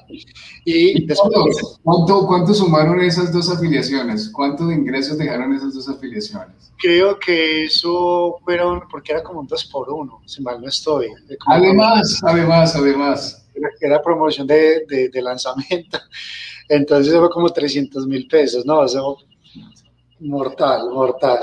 [0.64, 4.30] Y después, ¿Cuánto, ¿Cuánto sumaron esas dos afiliaciones?
[4.30, 6.72] ¿Cuánto de ingresos dejaron esas dos afiliaciones?
[6.78, 11.08] Creo que eso fueron, porque era como un 2 por 1, si mal no estoy.
[11.46, 13.42] Además, además, además.
[13.80, 15.98] Era promoción de, de, de lanzamiento.
[16.68, 18.84] Entonces fue como 300 mil pesos, ¿no?
[18.84, 19.18] Eso
[20.18, 21.40] Mortal, mortal.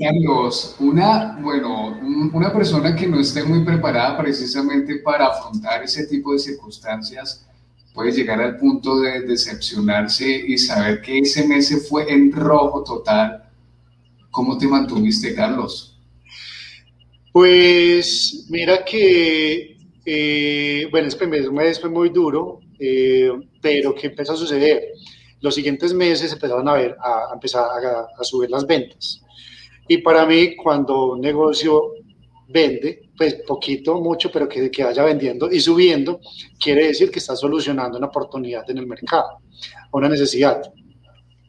[0.00, 1.96] Carlos, una, bueno,
[2.32, 7.46] una persona que no esté muy preparada precisamente para afrontar ese tipo de circunstancias
[7.94, 12.82] puede llegar al punto de decepcionarse y saber que ese mes se fue en rojo
[12.82, 13.44] total.
[14.32, 15.96] ¿Cómo te mantuviste, Carlos?
[17.32, 23.30] Pues mira que, eh, bueno, primer mes fue muy duro, eh,
[23.62, 24.82] pero ¿qué empezó a suceder?
[25.44, 27.64] Los siguientes meses empezaron a ver, a, empezar
[28.18, 29.20] a, subir las ventas.
[29.86, 31.92] Y para mí, cuando un negocio
[32.48, 36.18] vende, pues poquito, mucho, pero que, que vaya vendiendo y subiendo,
[36.58, 39.40] quiere decir que está solucionando una oportunidad en el mercado,
[39.92, 40.62] una necesidad.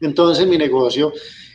[0.02, 1.10] Entonces mi negocio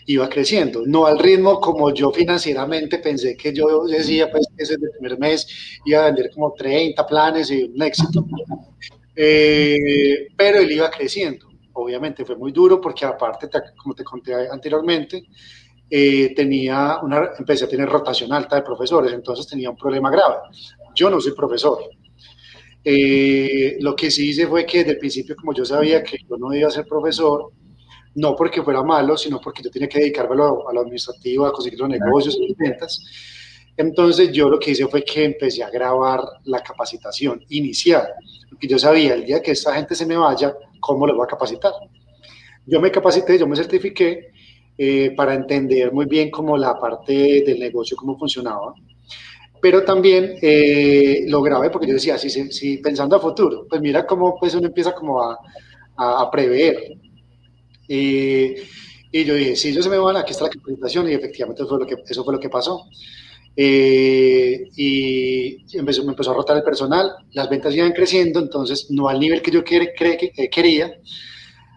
[0.08, 5.20] iba creciendo, no al ritmo como yo financieramente pensé que yo decía, pues ese primer
[5.20, 5.48] mes
[5.86, 8.26] iba a vender como 30 planes y un éxito,
[9.16, 15.24] eh, pero él iba creciendo obviamente fue muy duro porque aparte, como te conté anteriormente,
[15.90, 20.38] eh, tenía una, empecé a tener rotación alta de profesores, entonces tenía un problema grave.
[20.96, 21.80] Yo no soy profesor.
[22.84, 26.38] Eh, lo que sí hice fue que desde el principio, como yo sabía que yo
[26.38, 27.52] no iba a ser profesor,
[28.16, 31.46] no porque fuera malo, sino porque yo tenía que dedicarme a lo, a lo administrativo,
[31.46, 33.00] a conseguir los negocios y las ventas.
[33.78, 38.08] Entonces yo lo que hice fue que empecé a grabar la capacitación inicial,
[38.50, 41.28] porque yo sabía el día que esta gente se me vaya, ¿cómo lo voy a
[41.28, 41.72] capacitar?
[42.66, 44.32] Yo me capacité, yo me certifiqué
[44.78, 48.74] eh, para entender muy bien cómo la parte del negocio, cómo funcionaba.
[49.62, 54.06] Pero también eh, lo grabé porque yo decía, si, si, pensando a futuro, pues mira
[54.06, 55.38] cómo pues uno empieza como a,
[55.96, 56.98] a, prever.
[57.88, 58.56] y
[59.24, 61.80] yo dije, si ellos se me van, aquí está la capacitación y efectivamente eso fue
[61.80, 62.86] lo que, eso fue lo que pasó.
[63.56, 69.10] Eh, y empezó, me empezó a rotar el personal, las ventas iban creciendo, entonces no
[69.10, 70.94] al nivel que yo que, que, quería.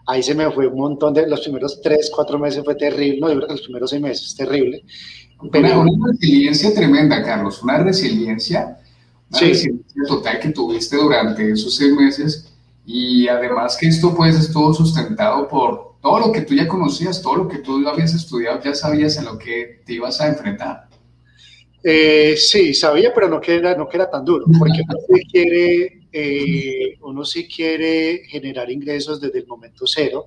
[0.07, 3.29] Ahí se me fue un montón de, los primeros tres, cuatro meses fue terrible, no,
[3.29, 4.83] yo creo que los primeros seis meses, terrible.
[5.51, 8.77] Pero, una, resiliencia tremenda, Carlos, una resiliencia,
[9.29, 12.53] una resiliencia total que tuviste durante esos seis meses
[12.85, 17.35] y además que esto pues estuvo sustentado por todo lo que tú ya conocías, todo
[17.35, 20.87] lo que tú habías estudiado, ya sabías en lo que te ibas a enfrentar.
[21.87, 25.27] Eh, sí, sabía, pero no que, era, no que era tan duro, porque uno sí,
[25.27, 30.25] quiere, eh, uno sí quiere generar ingresos desde el momento cero,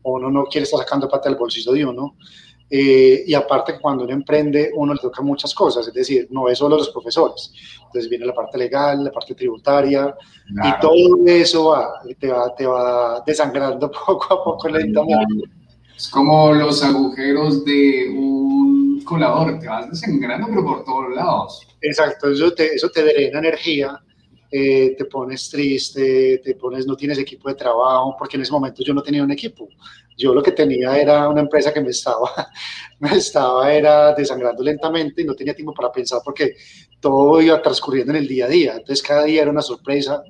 [0.00, 2.16] o uno no quiere estar sacando parte del bolsillo de uno.
[2.70, 6.56] Eh, y aparte, cuando uno emprende, uno le toca muchas cosas, es decir, no es
[6.56, 7.52] solo los profesores.
[7.84, 10.16] Entonces viene la parte legal, la parte tributaria,
[10.48, 10.94] y todo
[11.26, 15.44] eso va, te, va, te va desangrando poco a poco lentamente.
[15.94, 18.65] Es como los agujeros de un
[19.06, 21.66] colador, te vas desengrando, pero por todos lados.
[21.80, 23.98] Exacto, eso te, eso te drena energía,
[24.50, 28.82] eh, te pones triste, te pones, no tienes equipo de trabajo, porque en ese momento
[28.84, 29.68] yo no tenía un equipo.
[30.16, 32.30] Yo lo que tenía era una empresa que me estaba,
[33.00, 36.56] me estaba era desangrando lentamente y no tenía tiempo para pensar porque
[37.00, 38.72] todo iba transcurriendo en el día a día.
[38.72, 40.22] Entonces cada día era una sorpresa,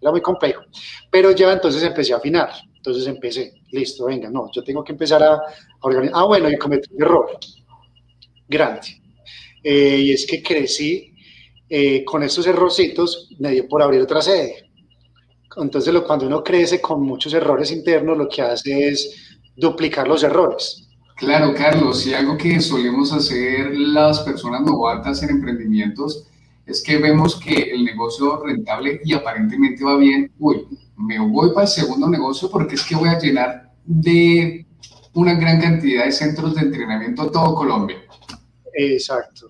[0.00, 0.62] era muy complejo.
[1.10, 2.50] Pero ya entonces empecé a afinar.
[2.76, 5.40] Entonces empecé, listo, venga, no, yo tengo que empezar a, a
[5.80, 6.16] organizar.
[6.18, 7.38] Ah, bueno, y cometí un error
[8.52, 9.00] grande.
[9.64, 11.14] Eh, y es que crecí
[11.68, 14.70] eh, con estos errorcitos, me dio por abrir otra sede.
[15.56, 20.88] Entonces, cuando uno crece con muchos errores internos, lo que hace es duplicar los errores.
[21.16, 26.26] Claro, Carlos, y algo que solemos hacer las personas novatas en emprendimientos
[26.66, 31.66] es que vemos que el negocio rentable y aparentemente va bien, uy, me voy para
[31.66, 34.66] el segundo negocio porque es que voy a llenar de
[35.14, 37.98] una gran cantidad de centros de entrenamiento todo Colombia.
[38.74, 39.48] Exacto.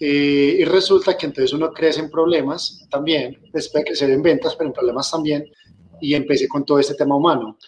[0.00, 4.54] Eh, y resulta que entonces uno crece en problemas también, después de crecer en ventas,
[4.54, 5.44] pero en problemas también,
[6.00, 7.58] y empecé con todo este tema humano.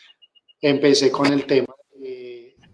[0.60, 1.74] Empecé con el tema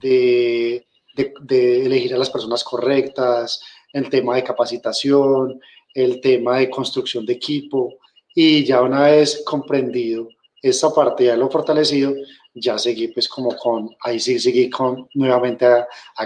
[0.00, 0.84] de,
[1.16, 3.62] elegir a las personas correctas,
[3.92, 5.60] el tema de capacitación,
[5.94, 7.94] el tema de construcción de equipo,
[8.34, 10.28] y ya una vez comprendido
[10.60, 12.12] esta parte, ya lo fortalecido,
[12.54, 15.86] ya seguí pues como con, ahí sí seguí con nuevamente a,
[16.16, 16.24] a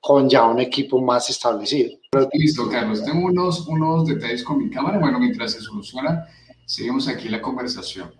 [0.00, 1.90] con ya un equipo más establecido.
[2.32, 4.98] Listo, Carlos, tengo unos, unos detalles con mi cámara.
[4.98, 6.26] Bueno, mientras se soluciona,
[6.64, 8.10] seguimos aquí la conversación.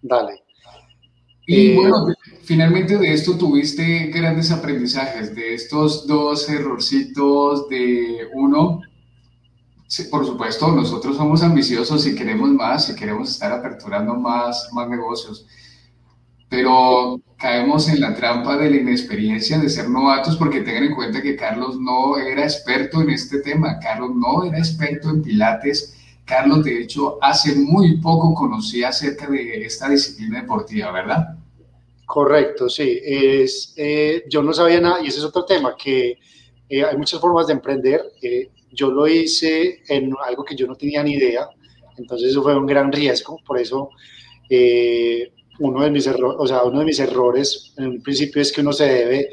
[0.00, 0.44] Dale.
[1.46, 2.06] Y eh, bueno,
[2.42, 8.82] finalmente de esto tuviste grandes aprendizajes, de estos dos errorcitos de uno.
[10.10, 15.46] por supuesto, nosotros somos ambiciosos y queremos más y queremos estar aperturando más, más negocios
[16.48, 21.22] pero caemos en la trampa de la inexperiencia de ser novatos porque tengan en cuenta
[21.22, 26.64] que Carlos no era experto en este tema, Carlos no era experto en pilates, Carlos
[26.64, 31.38] de hecho hace muy poco conocía acerca de esta disciplina deportiva, ¿verdad?
[32.04, 33.00] Correcto, sí.
[33.02, 36.18] Es, eh, yo no sabía nada y ese es otro tema, que
[36.68, 38.02] eh, hay muchas formas de emprender.
[38.20, 41.48] Eh, yo lo hice en algo que yo no tenía ni idea,
[41.96, 43.90] entonces eso fue un gran riesgo, por eso
[45.58, 48.60] uno de mis errores, o sea, uno de mis errores en un principio es que
[48.60, 49.30] uno se debe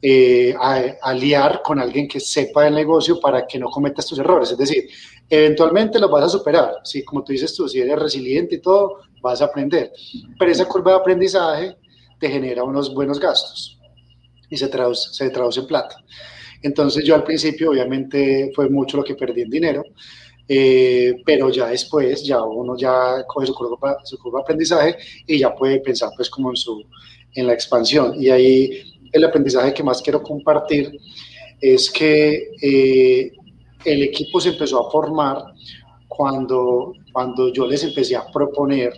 [0.00, 0.54] eh,
[1.02, 4.52] aliar con alguien que sepa el negocio para que no cometa estos errores.
[4.52, 4.88] Es decir,
[5.28, 6.74] eventualmente los vas a superar.
[6.84, 9.92] Si, como tú dices tú, si eres resiliente y todo, vas a aprender.
[10.38, 11.76] Pero esa curva de aprendizaje
[12.18, 13.78] te genera unos buenos gastos
[14.50, 15.96] y se traduce, se traduce en plata.
[16.62, 19.84] Entonces yo al principio obviamente fue mucho lo que perdí en dinero,
[20.48, 25.80] eh, pero ya después, ya uno ya coge su curva, de aprendizaje y ya puede
[25.80, 26.82] pensar pues como en, su,
[27.34, 28.14] en la expansión.
[28.20, 28.82] Y ahí
[29.12, 30.90] el aprendizaje que más quiero compartir
[31.60, 33.32] es que eh,
[33.84, 35.44] el equipo se empezó a formar
[36.08, 38.94] cuando, cuando yo les empecé a proponer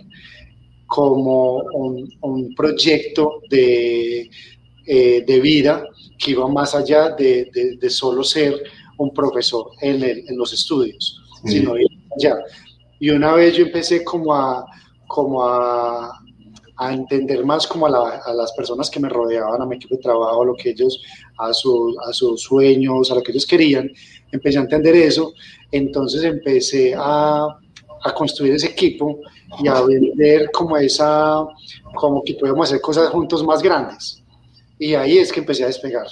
[0.87, 4.29] como un, un proyecto de,
[4.85, 5.85] eh, de, vida
[6.17, 8.61] que iba más allá de, de, de solo ser
[8.97, 12.37] un profesor en, el, en los estudios sino ir allá.
[12.99, 14.65] Y una vez yo empecé como a,
[15.07, 16.21] como a,
[16.77, 20.01] a entender más como a, a, las personas que me rodeaban, a mi equipo de
[20.01, 21.01] trabajo, a lo que ellos,
[21.37, 23.91] a, su, a sus sueños, a lo que ellos querían,
[24.31, 25.33] empecé a entender eso,
[25.71, 27.45] entonces empecé a,
[28.03, 29.19] a construir ese equipo
[29.61, 31.45] y a vender como esa,
[31.95, 34.23] como que podíamos hacer cosas juntos más grandes.
[34.79, 36.07] Y ahí es que empecé a despegar.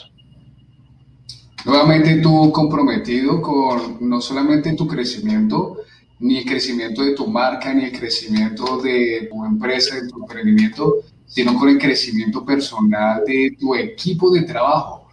[1.65, 5.77] Nuevamente tú comprometido con no solamente tu crecimiento,
[6.19, 10.95] ni el crecimiento de tu marca, ni el crecimiento de tu empresa, de tu emprendimiento,
[11.25, 15.07] sino con el crecimiento personal de tu equipo de trabajo.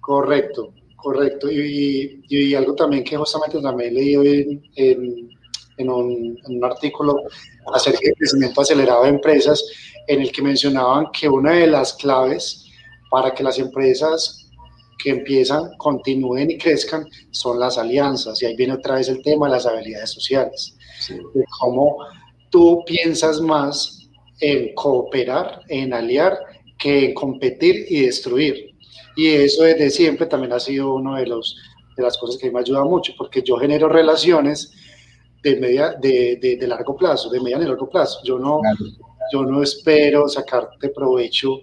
[0.00, 1.50] Correcto, correcto.
[1.50, 7.14] Y, algo también que justamente también leí hoy en, un, en, un, artículo
[7.72, 9.62] acerca del crecimiento acelerado de empresas,
[10.06, 12.66] en el que mencionaban que una de las claves
[13.10, 14.47] para que las empresas
[14.98, 18.42] que empiezan, continúen y crezcan son las alianzas.
[18.42, 20.76] Y ahí viene otra vez el tema de las habilidades sociales.
[21.08, 21.98] De cómo
[22.50, 24.08] tú piensas más
[24.40, 26.38] en cooperar, en aliar,
[26.78, 28.74] que en competir y destruir.
[29.16, 31.56] Y eso desde siempre también ha sido una de, los,
[31.96, 34.72] de las cosas que me ayuda mucho, porque yo genero relaciones
[35.42, 38.20] de, media, de, de, largo plazo, de mediano y largo plazo.
[38.22, 38.60] Yo no,
[39.32, 41.60] yo no espero sacarte provecho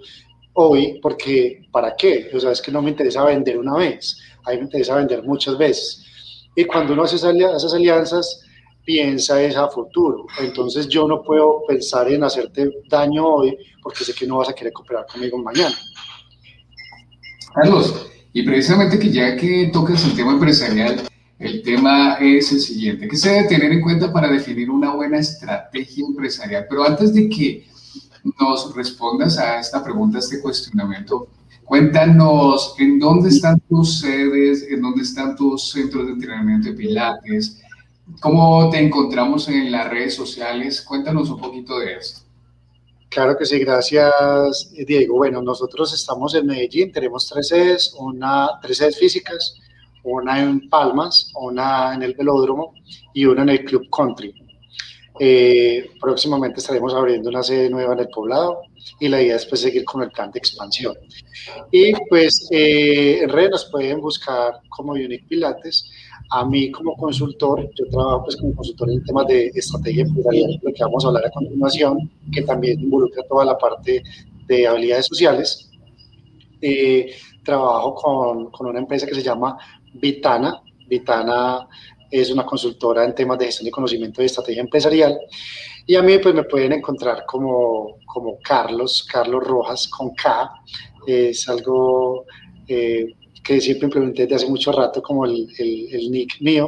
[0.56, 2.30] hoy, porque ¿para qué?
[2.34, 5.24] O sea, es que no me interesa vender una vez, a mí me interesa vender
[5.24, 6.04] muchas veces.
[6.56, 8.42] Y cuando uno hace esas alianzas,
[8.86, 10.28] piensa es a futuro.
[10.40, 14.54] Entonces yo no puedo pensar en hacerte daño hoy porque sé que no vas a
[14.54, 15.76] querer cooperar conmigo mañana.
[17.54, 21.02] Carlos, y precisamente que ya que tocas el tema empresarial,
[21.40, 25.20] el tema es el siguiente, ¿qué se debe tener en cuenta para definir una buena
[25.20, 26.66] estrategia empresarial?
[26.70, 27.66] Pero antes de que
[28.40, 31.28] nos respondas a esta pregunta, a este cuestionamiento,
[31.64, 37.62] cuéntanos en dónde están tus sedes, en dónde están tus centros de entrenamiento de Pilates,
[38.20, 40.82] cómo te encontramos en las redes sociales.
[40.82, 42.22] Cuéntanos un poquito de esto.
[43.10, 45.16] Claro que sí, gracias Diego.
[45.18, 49.56] Bueno, nosotros estamos en Medellín, tenemos tres sedes, una, tres sedes físicas,
[50.04, 52.74] una en Palmas, una en el velódromo
[53.14, 54.34] y una en el Club Country.
[55.20, 58.62] Eh, próximamente estaremos abriendo una sede nueva en el poblado
[59.00, 60.96] y la idea es pues, seguir con el plan de expansión.
[61.72, 65.90] Y pues eh, en redes nos pueden buscar como Unique Pilates.
[66.32, 70.74] A mí como consultor, yo trabajo pues como consultor en temas de estrategia empresarial, lo
[70.74, 74.02] que vamos a hablar a continuación, que también involucra toda la parte
[74.48, 75.70] de habilidades sociales.
[76.62, 77.14] Eh,
[77.44, 79.58] trabajo con, con, una empresa que se llama
[79.94, 80.62] Vitana.
[80.88, 81.68] Vitana
[82.10, 85.18] es una consultora en temas de gestión de conocimiento y estrategia empresarial.
[85.86, 90.52] Y a mí pues me pueden encontrar como, como Carlos, Carlos Rojas con K.
[91.06, 92.26] Es algo
[92.68, 93.06] eh,
[93.44, 96.68] que siempre implementé desde hace mucho rato como el, el, nick mío.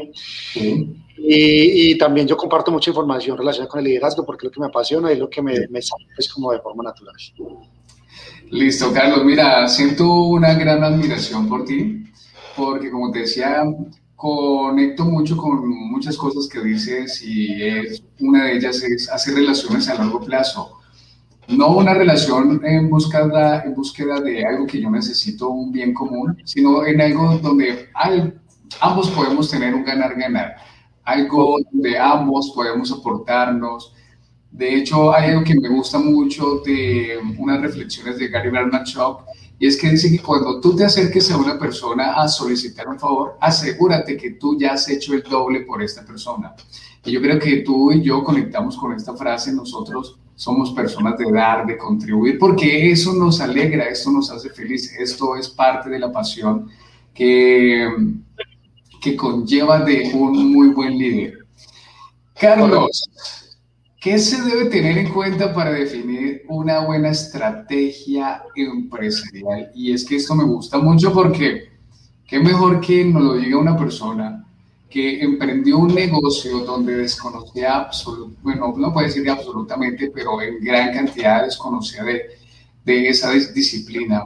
[0.56, 4.60] Y, y, también yo comparto mucha información relacionada con el liderazgo porque es lo que
[4.60, 7.16] me apasiona y lo que me, me sale pues, como de forma natural.
[8.52, 9.26] Listo, Carlos.
[9.26, 12.04] Mira, siento una gran admiración por ti,
[12.56, 13.64] porque como te decía,
[14.18, 19.88] conecto mucho con muchas cosas que dices y es, una de ellas es hacer relaciones
[19.88, 20.80] a largo plazo.
[21.48, 26.36] No una relación en búsqueda, en búsqueda de algo que yo necesito, un bien común,
[26.44, 27.90] sino en algo donde
[28.82, 30.56] ambos podemos tener un ganar-ganar,
[31.06, 33.94] algo donde ambos podemos aportarnos,
[34.52, 39.22] de hecho, hay algo que me gusta mucho de unas reflexiones de Gary Vaynerchuk
[39.60, 43.00] y es que dice que cuando tú te acerques a una persona a solicitar un
[43.00, 46.54] favor, asegúrate que tú ya has hecho el doble por esta persona.
[47.04, 51.32] Y yo creo que tú y yo conectamos con esta frase, nosotros somos personas de
[51.32, 55.98] dar, de contribuir, porque eso nos alegra, esto nos hace feliz, esto es parte de
[55.98, 56.70] la pasión
[57.12, 57.90] que,
[59.02, 61.40] que conlleva de un muy buen líder.
[62.40, 63.47] Carlos.
[64.00, 69.72] ¿Qué se debe tener en cuenta para definir una buena estrategia empresarial?
[69.74, 71.72] Y es que esto me gusta mucho porque
[72.28, 74.46] qué mejor que nos lo diga una persona
[74.88, 80.94] que emprendió un negocio donde desconocía absolutamente, bueno, no puede decir absolutamente, pero en gran
[80.94, 82.22] cantidad desconocía de,
[82.86, 84.24] de esa disciplina.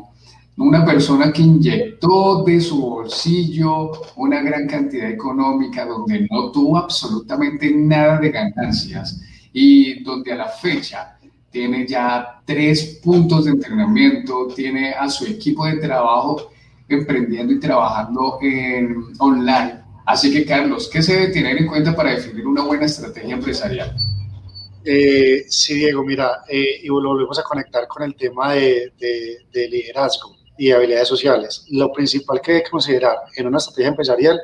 [0.58, 7.72] Una persona que inyectó de su bolsillo una gran cantidad económica donde no tuvo absolutamente
[7.74, 9.22] nada de ganancias
[9.54, 11.18] y donde a la fecha
[11.52, 16.52] tiene ya tres puntos de entrenamiento, tiene a su equipo de trabajo
[16.88, 19.82] emprendiendo y trabajando en online.
[20.06, 23.94] Así que, Carlos, ¿qué se debe tener en cuenta para definir una buena estrategia empresarial?
[24.84, 30.36] Eh, sí, Diego, mira, eh, y volvemos a conectar con el tema de, de, liderazgo
[30.58, 31.66] y habilidades sociales.
[31.70, 34.42] Lo principal que hay que considerar en una estrategia empresarial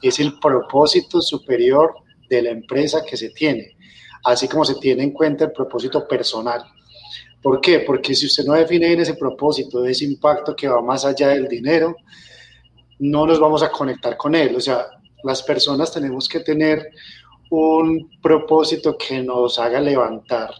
[0.00, 1.94] es el propósito superior
[2.28, 3.76] de la empresa que se tiene
[4.24, 6.62] así como se tiene en cuenta el propósito personal.
[7.42, 7.80] ¿Por qué?
[7.80, 11.48] Porque si usted no define bien ese propósito, ese impacto que va más allá del
[11.48, 11.96] dinero,
[12.98, 14.54] no nos vamos a conectar con él.
[14.56, 14.86] O sea,
[15.22, 16.90] las personas tenemos que tener
[17.50, 20.50] un propósito que nos haga levantar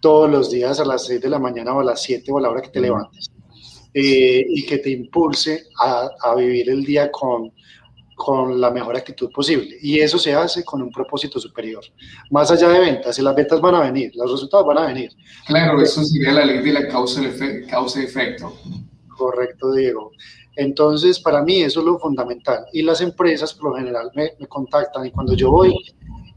[0.00, 2.42] todos los días a las 6 de la mañana o a las 7 o a
[2.42, 3.30] la hora que te levantes.
[3.94, 7.52] Eh, y que te impulse a, a, vivir el día con
[8.14, 9.76] con la mejor actitud posible.
[9.80, 11.84] Y eso se hace con un propósito superior.
[12.30, 15.10] Más allá de ventas, si las ventas van a venir, los resultados van a venir.
[15.46, 18.52] Claro, eso sería la ley de la causa-efecto.
[19.08, 20.12] Correcto, Diego.
[20.56, 22.64] Entonces, para mí eso es lo fundamental.
[22.72, 25.74] Y las empresas, por lo general, me, me contactan y cuando yo voy,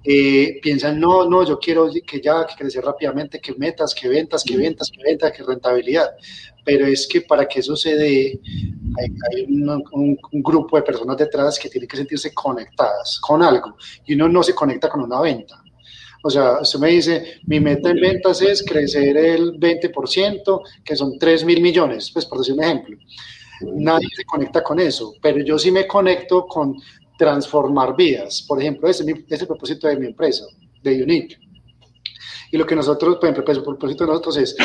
[0.09, 4.41] eh, piensan, no, no, yo quiero que ya, que crecer rápidamente, que metas, que ventas,
[4.41, 6.11] que ventas, que ventas, que rentabilidad.
[6.68, 8.41] Pero es que para que eso se dé,
[9.32, 14.28] hay, un, grupo de personas detrás que tienen que sentirse conectadas con algo y uno
[14.28, 15.63] no se conecta con una venta.
[16.24, 21.18] O sea, usted me dice, mi meta en ventas es crecer el 20%, que son
[21.18, 22.97] 3 mil millones, pues por decir un ejemplo.
[23.61, 26.76] Nadie se conecta con eso, pero yo sí me conecto con
[27.18, 28.43] transformar vidas.
[28.45, 30.43] Por ejemplo, ese es, el propósito de mi empresa,
[30.84, 31.38] de Unique.
[32.51, 34.55] Y lo que nosotros, por ejemplo, el propósito de nosotros es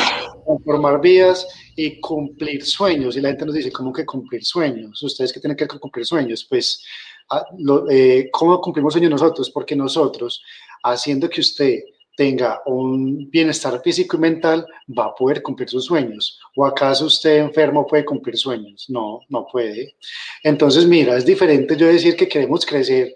[0.45, 3.15] transformar vidas y cumplir sueños.
[3.17, 5.01] Y la gente nos dice, ¿cómo que cumplir sueños?
[5.03, 6.45] ¿Ustedes qué tienen que cumplir sueños?
[6.49, 6.83] Pues,
[7.29, 7.45] ah,
[7.89, 9.49] eh, ¿cómo cumplimos sueños nosotros?
[9.49, 10.43] Porque nosotros,
[10.83, 11.79] haciendo que usted
[12.15, 16.39] tenga un bienestar físico y mental, va a poder cumplir sus sueños.
[16.55, 18.85] ¿O acaso usted enfermo puede cumplir sueños?
[18.89, 19.95] No, no puede.
[20.43, 23.13] Entonces, mira, es diferente yo decir que queremos crecer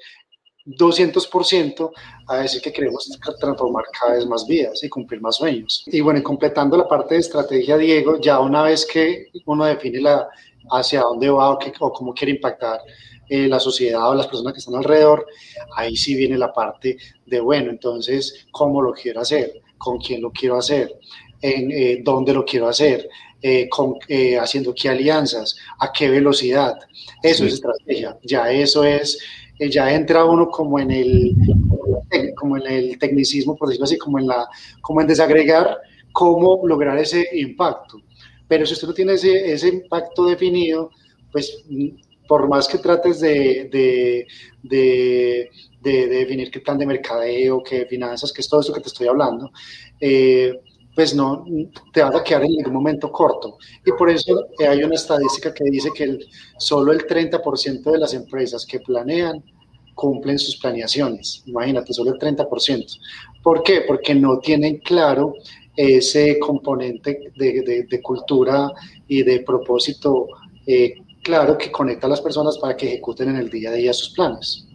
[0.68, 1.91] 200%
[2.28, 3.09] a decir que queremos
[3.39, 5.84] transformar cada vez más vidas y cumplir más sueños.
[5.88, 10.28] Y bueno, completando la parte de estrategia, Diego, ya una vez que uno define la,
[10.72, 12.82] hacia dónde va o, o cómo quiere impactar
[13.30, 15.26] eh, la sociedad o las personas que están alrededor,
[15.76, 19.61] ahí sí viene la parte de, bueno, entonces, ¿cómo lo quiero hacer?
[19.78, 20.97] ¿Con quién lo quiero hacer?
[21.41, 23.09] ¿En eh, dónde lo quiero hacer?
[23.41, 23.95] Eh, con,
[24.39, 26.76] haciendo qué alianzas, a qué velocidad.
[27.22, 28.18] Eso es estrategia.
[28.24, 29.20] Ya eso es,
[29.60, 31.36] ya entra uno como en el,
[32.36, 34.47] como en el tecnicismo, por decirlo así, como en la,
[34.82, 35.78] como en desagregar
[36.12, 38.01] cómo lograr ese impacto.
[38.47, 40.91] Pero si usted no tiene ese, ese impacto definido,
[41.32, 41.64] pues
[42.28, 44.28] por más que trates de, de,
[44.64, 45.49] de,
[45.82, 49.08] de, definir qué plan de mercadeo, qué finanzas, qué es todo eso que te estoy
[49.08, 49.51] hablando,
[49.99, 50.60] eh,
[50.98, 51.45] pues no
[51.93, 53.60] te vas a quedar en ningún momento corto.
[53.86, 56.18] Y por eso hay una estadística que dice que
[56.58, 59.43] solo el 30% de las empresas que planean
[59.93, 61.43] cumplen sus planeaciones.
[61.45, 63.00] Imagínate, solo el 30%.
[63.43, 63.82] ¿Por qué?
[63.82, 65.36] Porque no tienen claro
[65.76, 68.72] ese componente de, de, cultura
[69.08, 70.26] y de propósito
[70.66, 73.93] eh, claro que conecta a las personas para que ejecuten en el día a día
[73.93, 74.68] sus planes.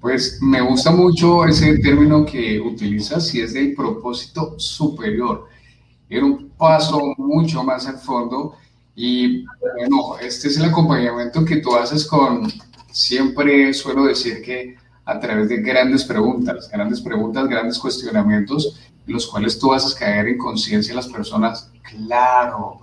[0.00, 5.48] Pues me gusta mucho ese término que utilizas y es del propósito superior.
[6.08, 8.54] Era un paso mucho más al fondo
[8.96, 12.50] y bueno, este es el acompañamiento que tú haces con,
[12.90, 19.58] siempre suelo decir que a través de grandes preguntas, grandes preguntas, grandes cuestionamientos, los cuales
[19.58, 22.80] tú a caer en conciencia a las personas, claro,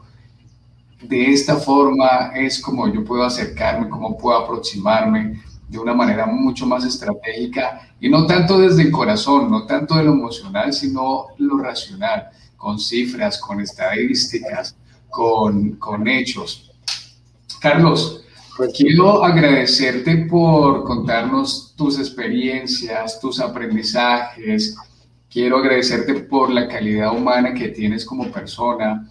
[1.01, 6.65] de esta forma es como yo puedo acercarme, cómo puedo aproximarme de una manera mucho
[6.65, 11.57] más estratégica y no tanto desde el corazón, no tanto de lo emocional, sino lo
[11.57, 14.75] racional, con cifras, con estadísticas,
[15.09, 16.71] con, con hechos.
[17.59, 18.23] Carlos,
[18.75, 24.75] quiero agradecerte por contarnos tus experiencias, tus aprendizajes.
[25.29, 29.07] Quiero agradecerte por la calidad humana que tienes como persona,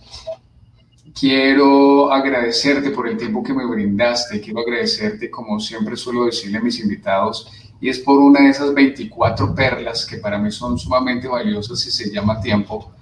[1.19, 6.61] Quiero agradecerte por el tiempo que me brindaste, quiero agradecerte como siempre suelo decirle a
[6.61, 7.51] mis invitados,
[7.81, 11.91] y es por una de esas 24 perlas que para mí son sumamente valiosas y
[11.91, 12.93] se llama tiempo.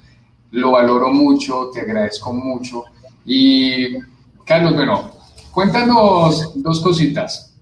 [0.52, 2.84] Lo valoro mucho, te agradezco mucho.
[3.24, 3.98] Y
[4.44, 5.10] Carlos, bueno,
[5.50, 7.56] cuéntanos dos cositas.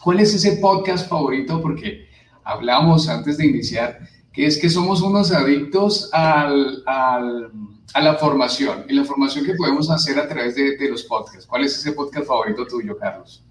[0.00, 1.60] ¿Cuál es ese podcast favorito?
[1.60, 2.06] Porque
[2.44, 3.98] hablamos antes de iniciar
[4.32, 7.50] que es que somos unos adictos al, al
[7.94, 11.46] a la formación y la formación que podemos hacer a través de, de los podcasts.
[11.46, 13.42] ¿Cuál es ese podcast favorito tuyo, Carlos?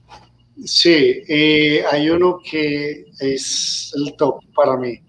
[0.64, 5.00] Sí, eh, hay uno que es el top para mí.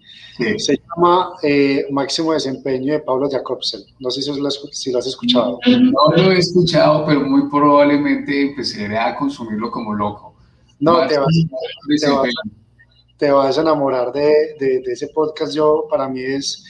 [0.57, 3.81] Se llama eh, Máximo Desempeño de Pablo Jacobsen.
[3.99, 5.59] No sé si lo, has, si lo has escuchado.
[5.67, 10.33] No lo he escuchado, pero muy probablemente empezaré a consumirlo como loco.
[10.79, 11.27] No, te vas,
[12.01, 12.29] te, vas,
[13.17, 15.53] te vas, a enamorar de, de, de ese podcast.
[15.53, 16.65] Yo, para mí es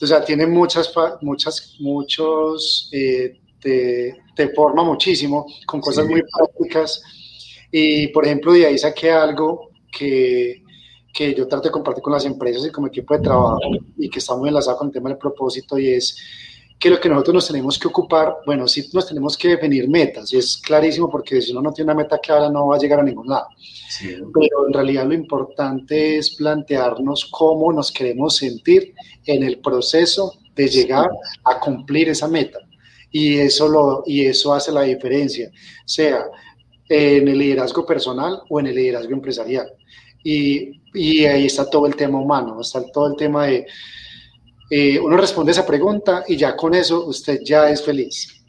[0.00, 7.02] o sea, tiene muchas, muchas, muchos, eh, te, te, forma muchísimo con cosas muy prácticas.
[7.70, 10.62] Y, por ejemplo, de ahí saqué algo que,
[11.12, 13.60] que yo trato de compartir con las empresas y como equipo de trabajo
[13.96, 16.16] y que está muy enlazado con el tema del propósito y es
[16.84, 20.30] que lo que nosotros nos tenemos que ocupar, bueno, sí nos tenemos que definir metas
[20.34, 23.00] y es clarísimo porque si uno no tiene una meta clara no va a llegar
[23.00, 23.46] a ningún lado.
[24.02, 28.92] Pero en realidad lo importante es plantearnos cómo nos queremos sentir
[29.24, 31.08] en el proceso de llegar
[31.44, 32.58] a cumplir esa meta.
[33.10, 35.50] Y eso, lo, y eso hace la diferencia,
[35.86, 36.26] sea
[36.90, 39.72] en el liderazgo personal o en el liderazgo empresarial.
[40.22, 43.66] Y, y ahí está todo el tema humano, está todo el tema de,
[44.70, 48.44] eh, uno responde esa pregunta y ya con eso usted ya es feliz.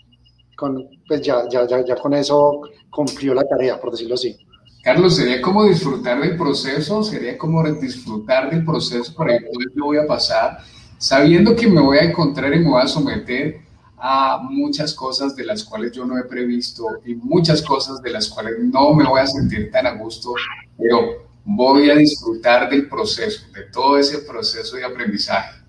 [0.56, 4.38] Con, pues ya, ya, ya, ya con eso cumplió la tarea, por decirlo así.
[4.84, 9.86] Carlos, sería como disfrutar del proceso, sería como disfrutar del proceso para el cual yo
[9.86, 10.60] voy a pasar,
[10.98, 13.62] sabiendo que me voy a encontrar y me voy a someter
[13.98, 18.30] a muchas cosas de las cuales yo no he previsto y muchas cosas de las
[18.30, 20.34] cuales no me voy a sentir tan a gusto,
[20.78, 25.65] pero voy a disfrutar del proceso, de todo ese proceso de aprendizaje.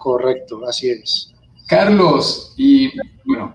[0.00, 1.34] Correcto, así es.
[1.68, 2.90] Carlos, y
[3.26, 3.54] bueno,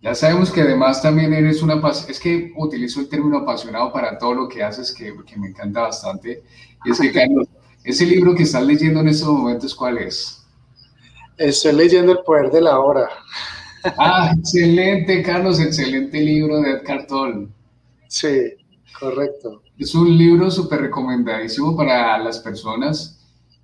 [0.00, 4.32] ya sabemos que además también eres una, es que utilizo el término apasionado para todo
[4.32, 6.44] lo que haces, que, que me encanta bastante.
[6.84, 7.48] Y es que, Carlos,
[7.82, 10.46] ese libro que estás leyendo en estos momentos, ¿cuál es?
[11.36, 13.08] Estoy leyendo El Poder de la Hora.
[13.98, 17.46] Ah, excelente, Carlos, excelente libro de Edgar Tolle.
[18.08, 18.54] Sí,
[18.98, 19.62] correcto.
[19.78, 23.15] Es un libro súper recomendadísimo para las personas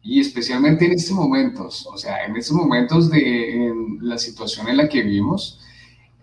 [0.02, 4.88] y especialmente en estos momentos, o sea, en estos momentos de la situación en la
[4.88, 5.60] que vivimos,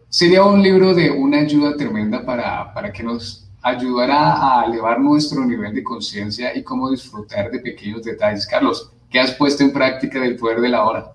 [0.09, 5.45] sería un libro de una ayuda tremenda para, para que nos ayudara a elevar nuestro
[5.45, 8.45] nivel de conciencia y cómo disfrutar de pequeños detalles.
[8.45, 11.13] Carlos, ¿qué has puesto en práctica del poder de la hora?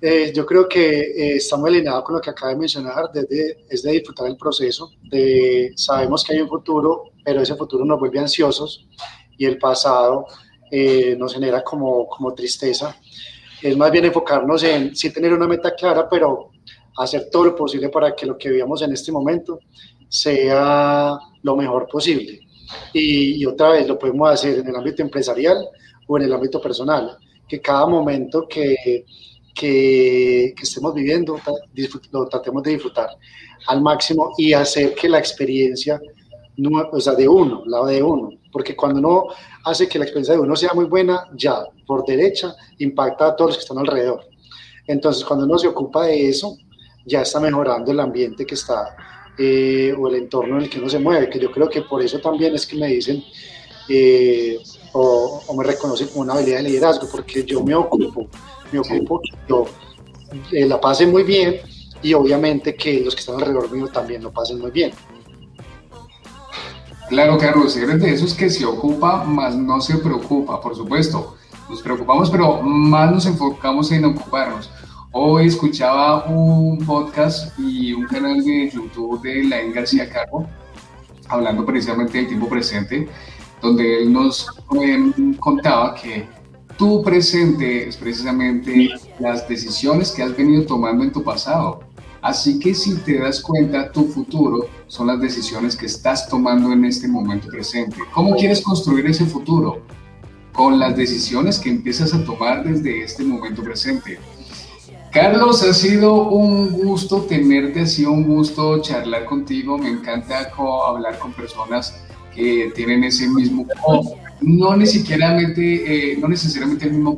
[0.00, 3.82] Eh, yo creo que eh, estamos alineados con lo que acaba de mencionar, desde, es
[3.82, 8.20] de disfrutar el proceso, de, sabemos que hay un futuro, pero ese futuro nos vuelve
[8.20, 8.86] ansiosos
[9.36, 10.26] y el pasado
[10.70, 12.96] eh, nos genera como, como tristeza.
[13.60, 16.50] Es más bien enfocarnos en sí tener una meta clara, pero
[16.96, 19.60] hacer todo lo posible para que lo que vivamos en este momento
[20.08, 22.40] sea lo mejor posible.
[22.92, 25.56] Y, otra vez lo podemos hacer en el ámbito empresarial
[26.06, 27.16] o en el ámbito personal,
[27.48, 29.04] que cada momento que,
[29.54, 31.40] que, que estemos viviendo,
[32.12, 33.10] lo tratemos de disfrutar
[33.66, 36.00] al máximo y hacer que la experiencia,
[36.92, 39.26] o sea, de uno, la de uno, porque cuando uno
[39.64, 43.50] hace que la experiencia de uno sea muy buena, ya por derecha impacta a todos
[43.50, 44.24] los que están alrededor.
[44.86, 46.56] Entonces, cuando uno se ocupa de eso,
[47.06, 48.96] ya está mejorando el ambiente que está
[49.38, 52.02] eh, o el entorno en el que uno se mueve, que yo creo que por
[52.02, 53.22] eso también es que me dicen
[53.88, 54.58] eh,
[54.92, 58.26] o, me reconocen como una habilidad de liderazgo, porque yo me ocupo,
[58.72, 59.64] me ocupo yo
[60.52, 61.60] eh, la pase muy bien
[62.02, 64.92] y obviamente que los que están alrededor mío también lo pasen muy bien.
[67.08, 71.36] Claro, Carlos, eres de esos que se ocupa, más no se preocupa, por supuesto.
[71.70, 74.70] Nos preocupamos, pero más nos enfocamos en ocuparnos.
[75.12, 80.46] Hoy escuchaba un podcast y un canal de YouTube de Laín García Cargo,
[81.28, 83.08] hablando precisamente del tiempo presente,
[83.62, 84.46] donde él nos
[84.78, 86.28] em, contaba que
[86.76, 91.87] tu presente es precisamente las decisiones que has venido tomando en tu pasado.
[92.20, 96.84] Así que si te das cuenta, tu futuro son las decisiones que estás tomando en
[96.84, 97.96] este momento presente.
[98.12, 99.82] ¿Cómo quieres construir ese futuro?
[100.52, 104.18] Con las decisiones que empiezas a tomar desde este momento presente.
[105.12, 109.78] Carlos, ha sido un gusto tenerte, ha sido un gusto charlar contigo.
[109.78, 110.50] Me encanta
[110.86, 111.94] hablar con personas
[112.34, 113.64] que tienen ese mismo,
[114.40, 117.16] no, siquiera eh, no necesariamente el mismo,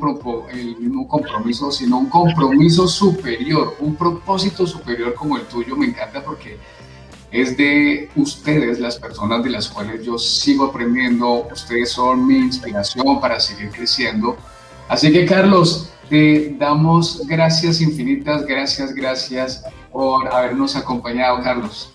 [0.53, 5.77] el mismo compromiso, sino un compromiso superior, un propósito superior como el tuyo.
[5.77, 6.57] Me encanta porque
[7.31, 11.47] es de ustedes, las personas de las cuales yo sigo aprendiendo.
[11.53, 14.37] Ustedes son mi inspiración para seguir creciendo.
[14.89, 19.63] Así que, Carlos, te damos gracias infinitas, gracias, gracias
[19.93, 21.93] por habernos acompañado, Carlos.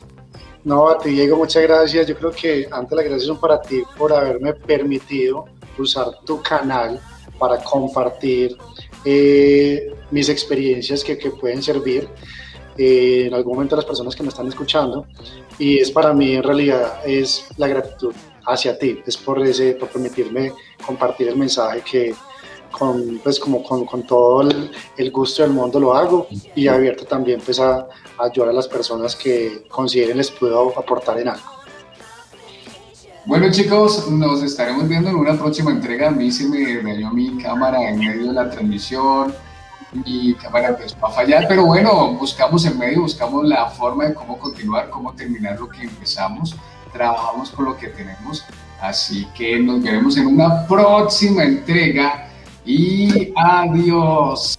[0.65, 2.07] No, a ti Diego, muchas gracias.
[2.07, 5.45] Yo creo que antes las gracias son para ti por haberme permitido
[5.77, 6.99] usar tu canal
[7.37, 8.57] para compartir
[9.05, 12.09] eh, mis experiencias que, que pueden servir
[12.77, 15.05] eh, en algún momento a las personas que me están escuchando.
[15.59, 18.15] Y es para mí en realidad es la gratitud
[18.47, 20.51] hacia ti, es por, ese, por permitirme
[20.83, 22.15] compartir el mensaje que,
[22.77, 27.41] con, pues, como con, con todo el, gusto del mundo lo hago y abierto también
[27.43, 27.87] pues, a,
[28.19, 31.55] ayudar a las personas que consideren les puedo aportar en algo.
[33.25, 36.09] Bueno chicos, nos estaremos viendo en una próxima entrega.
[36.09, 39.33] A mí se me dañó mi cámara en medio de la transmisión.
[39.93, 44.37] Mi cámara empezó a fallar, pero bueno, buscamos en medio, buscamos la forma de cómo
[44.37, 46.55] continuar, cómo terminar lo que empezamos.
[46.93, 48.43] Trabajamos con lo que tenemos.
[48.79, 52.29] Así que nos veremos en una próxima entrega
[52.65, 54.57] y adiós.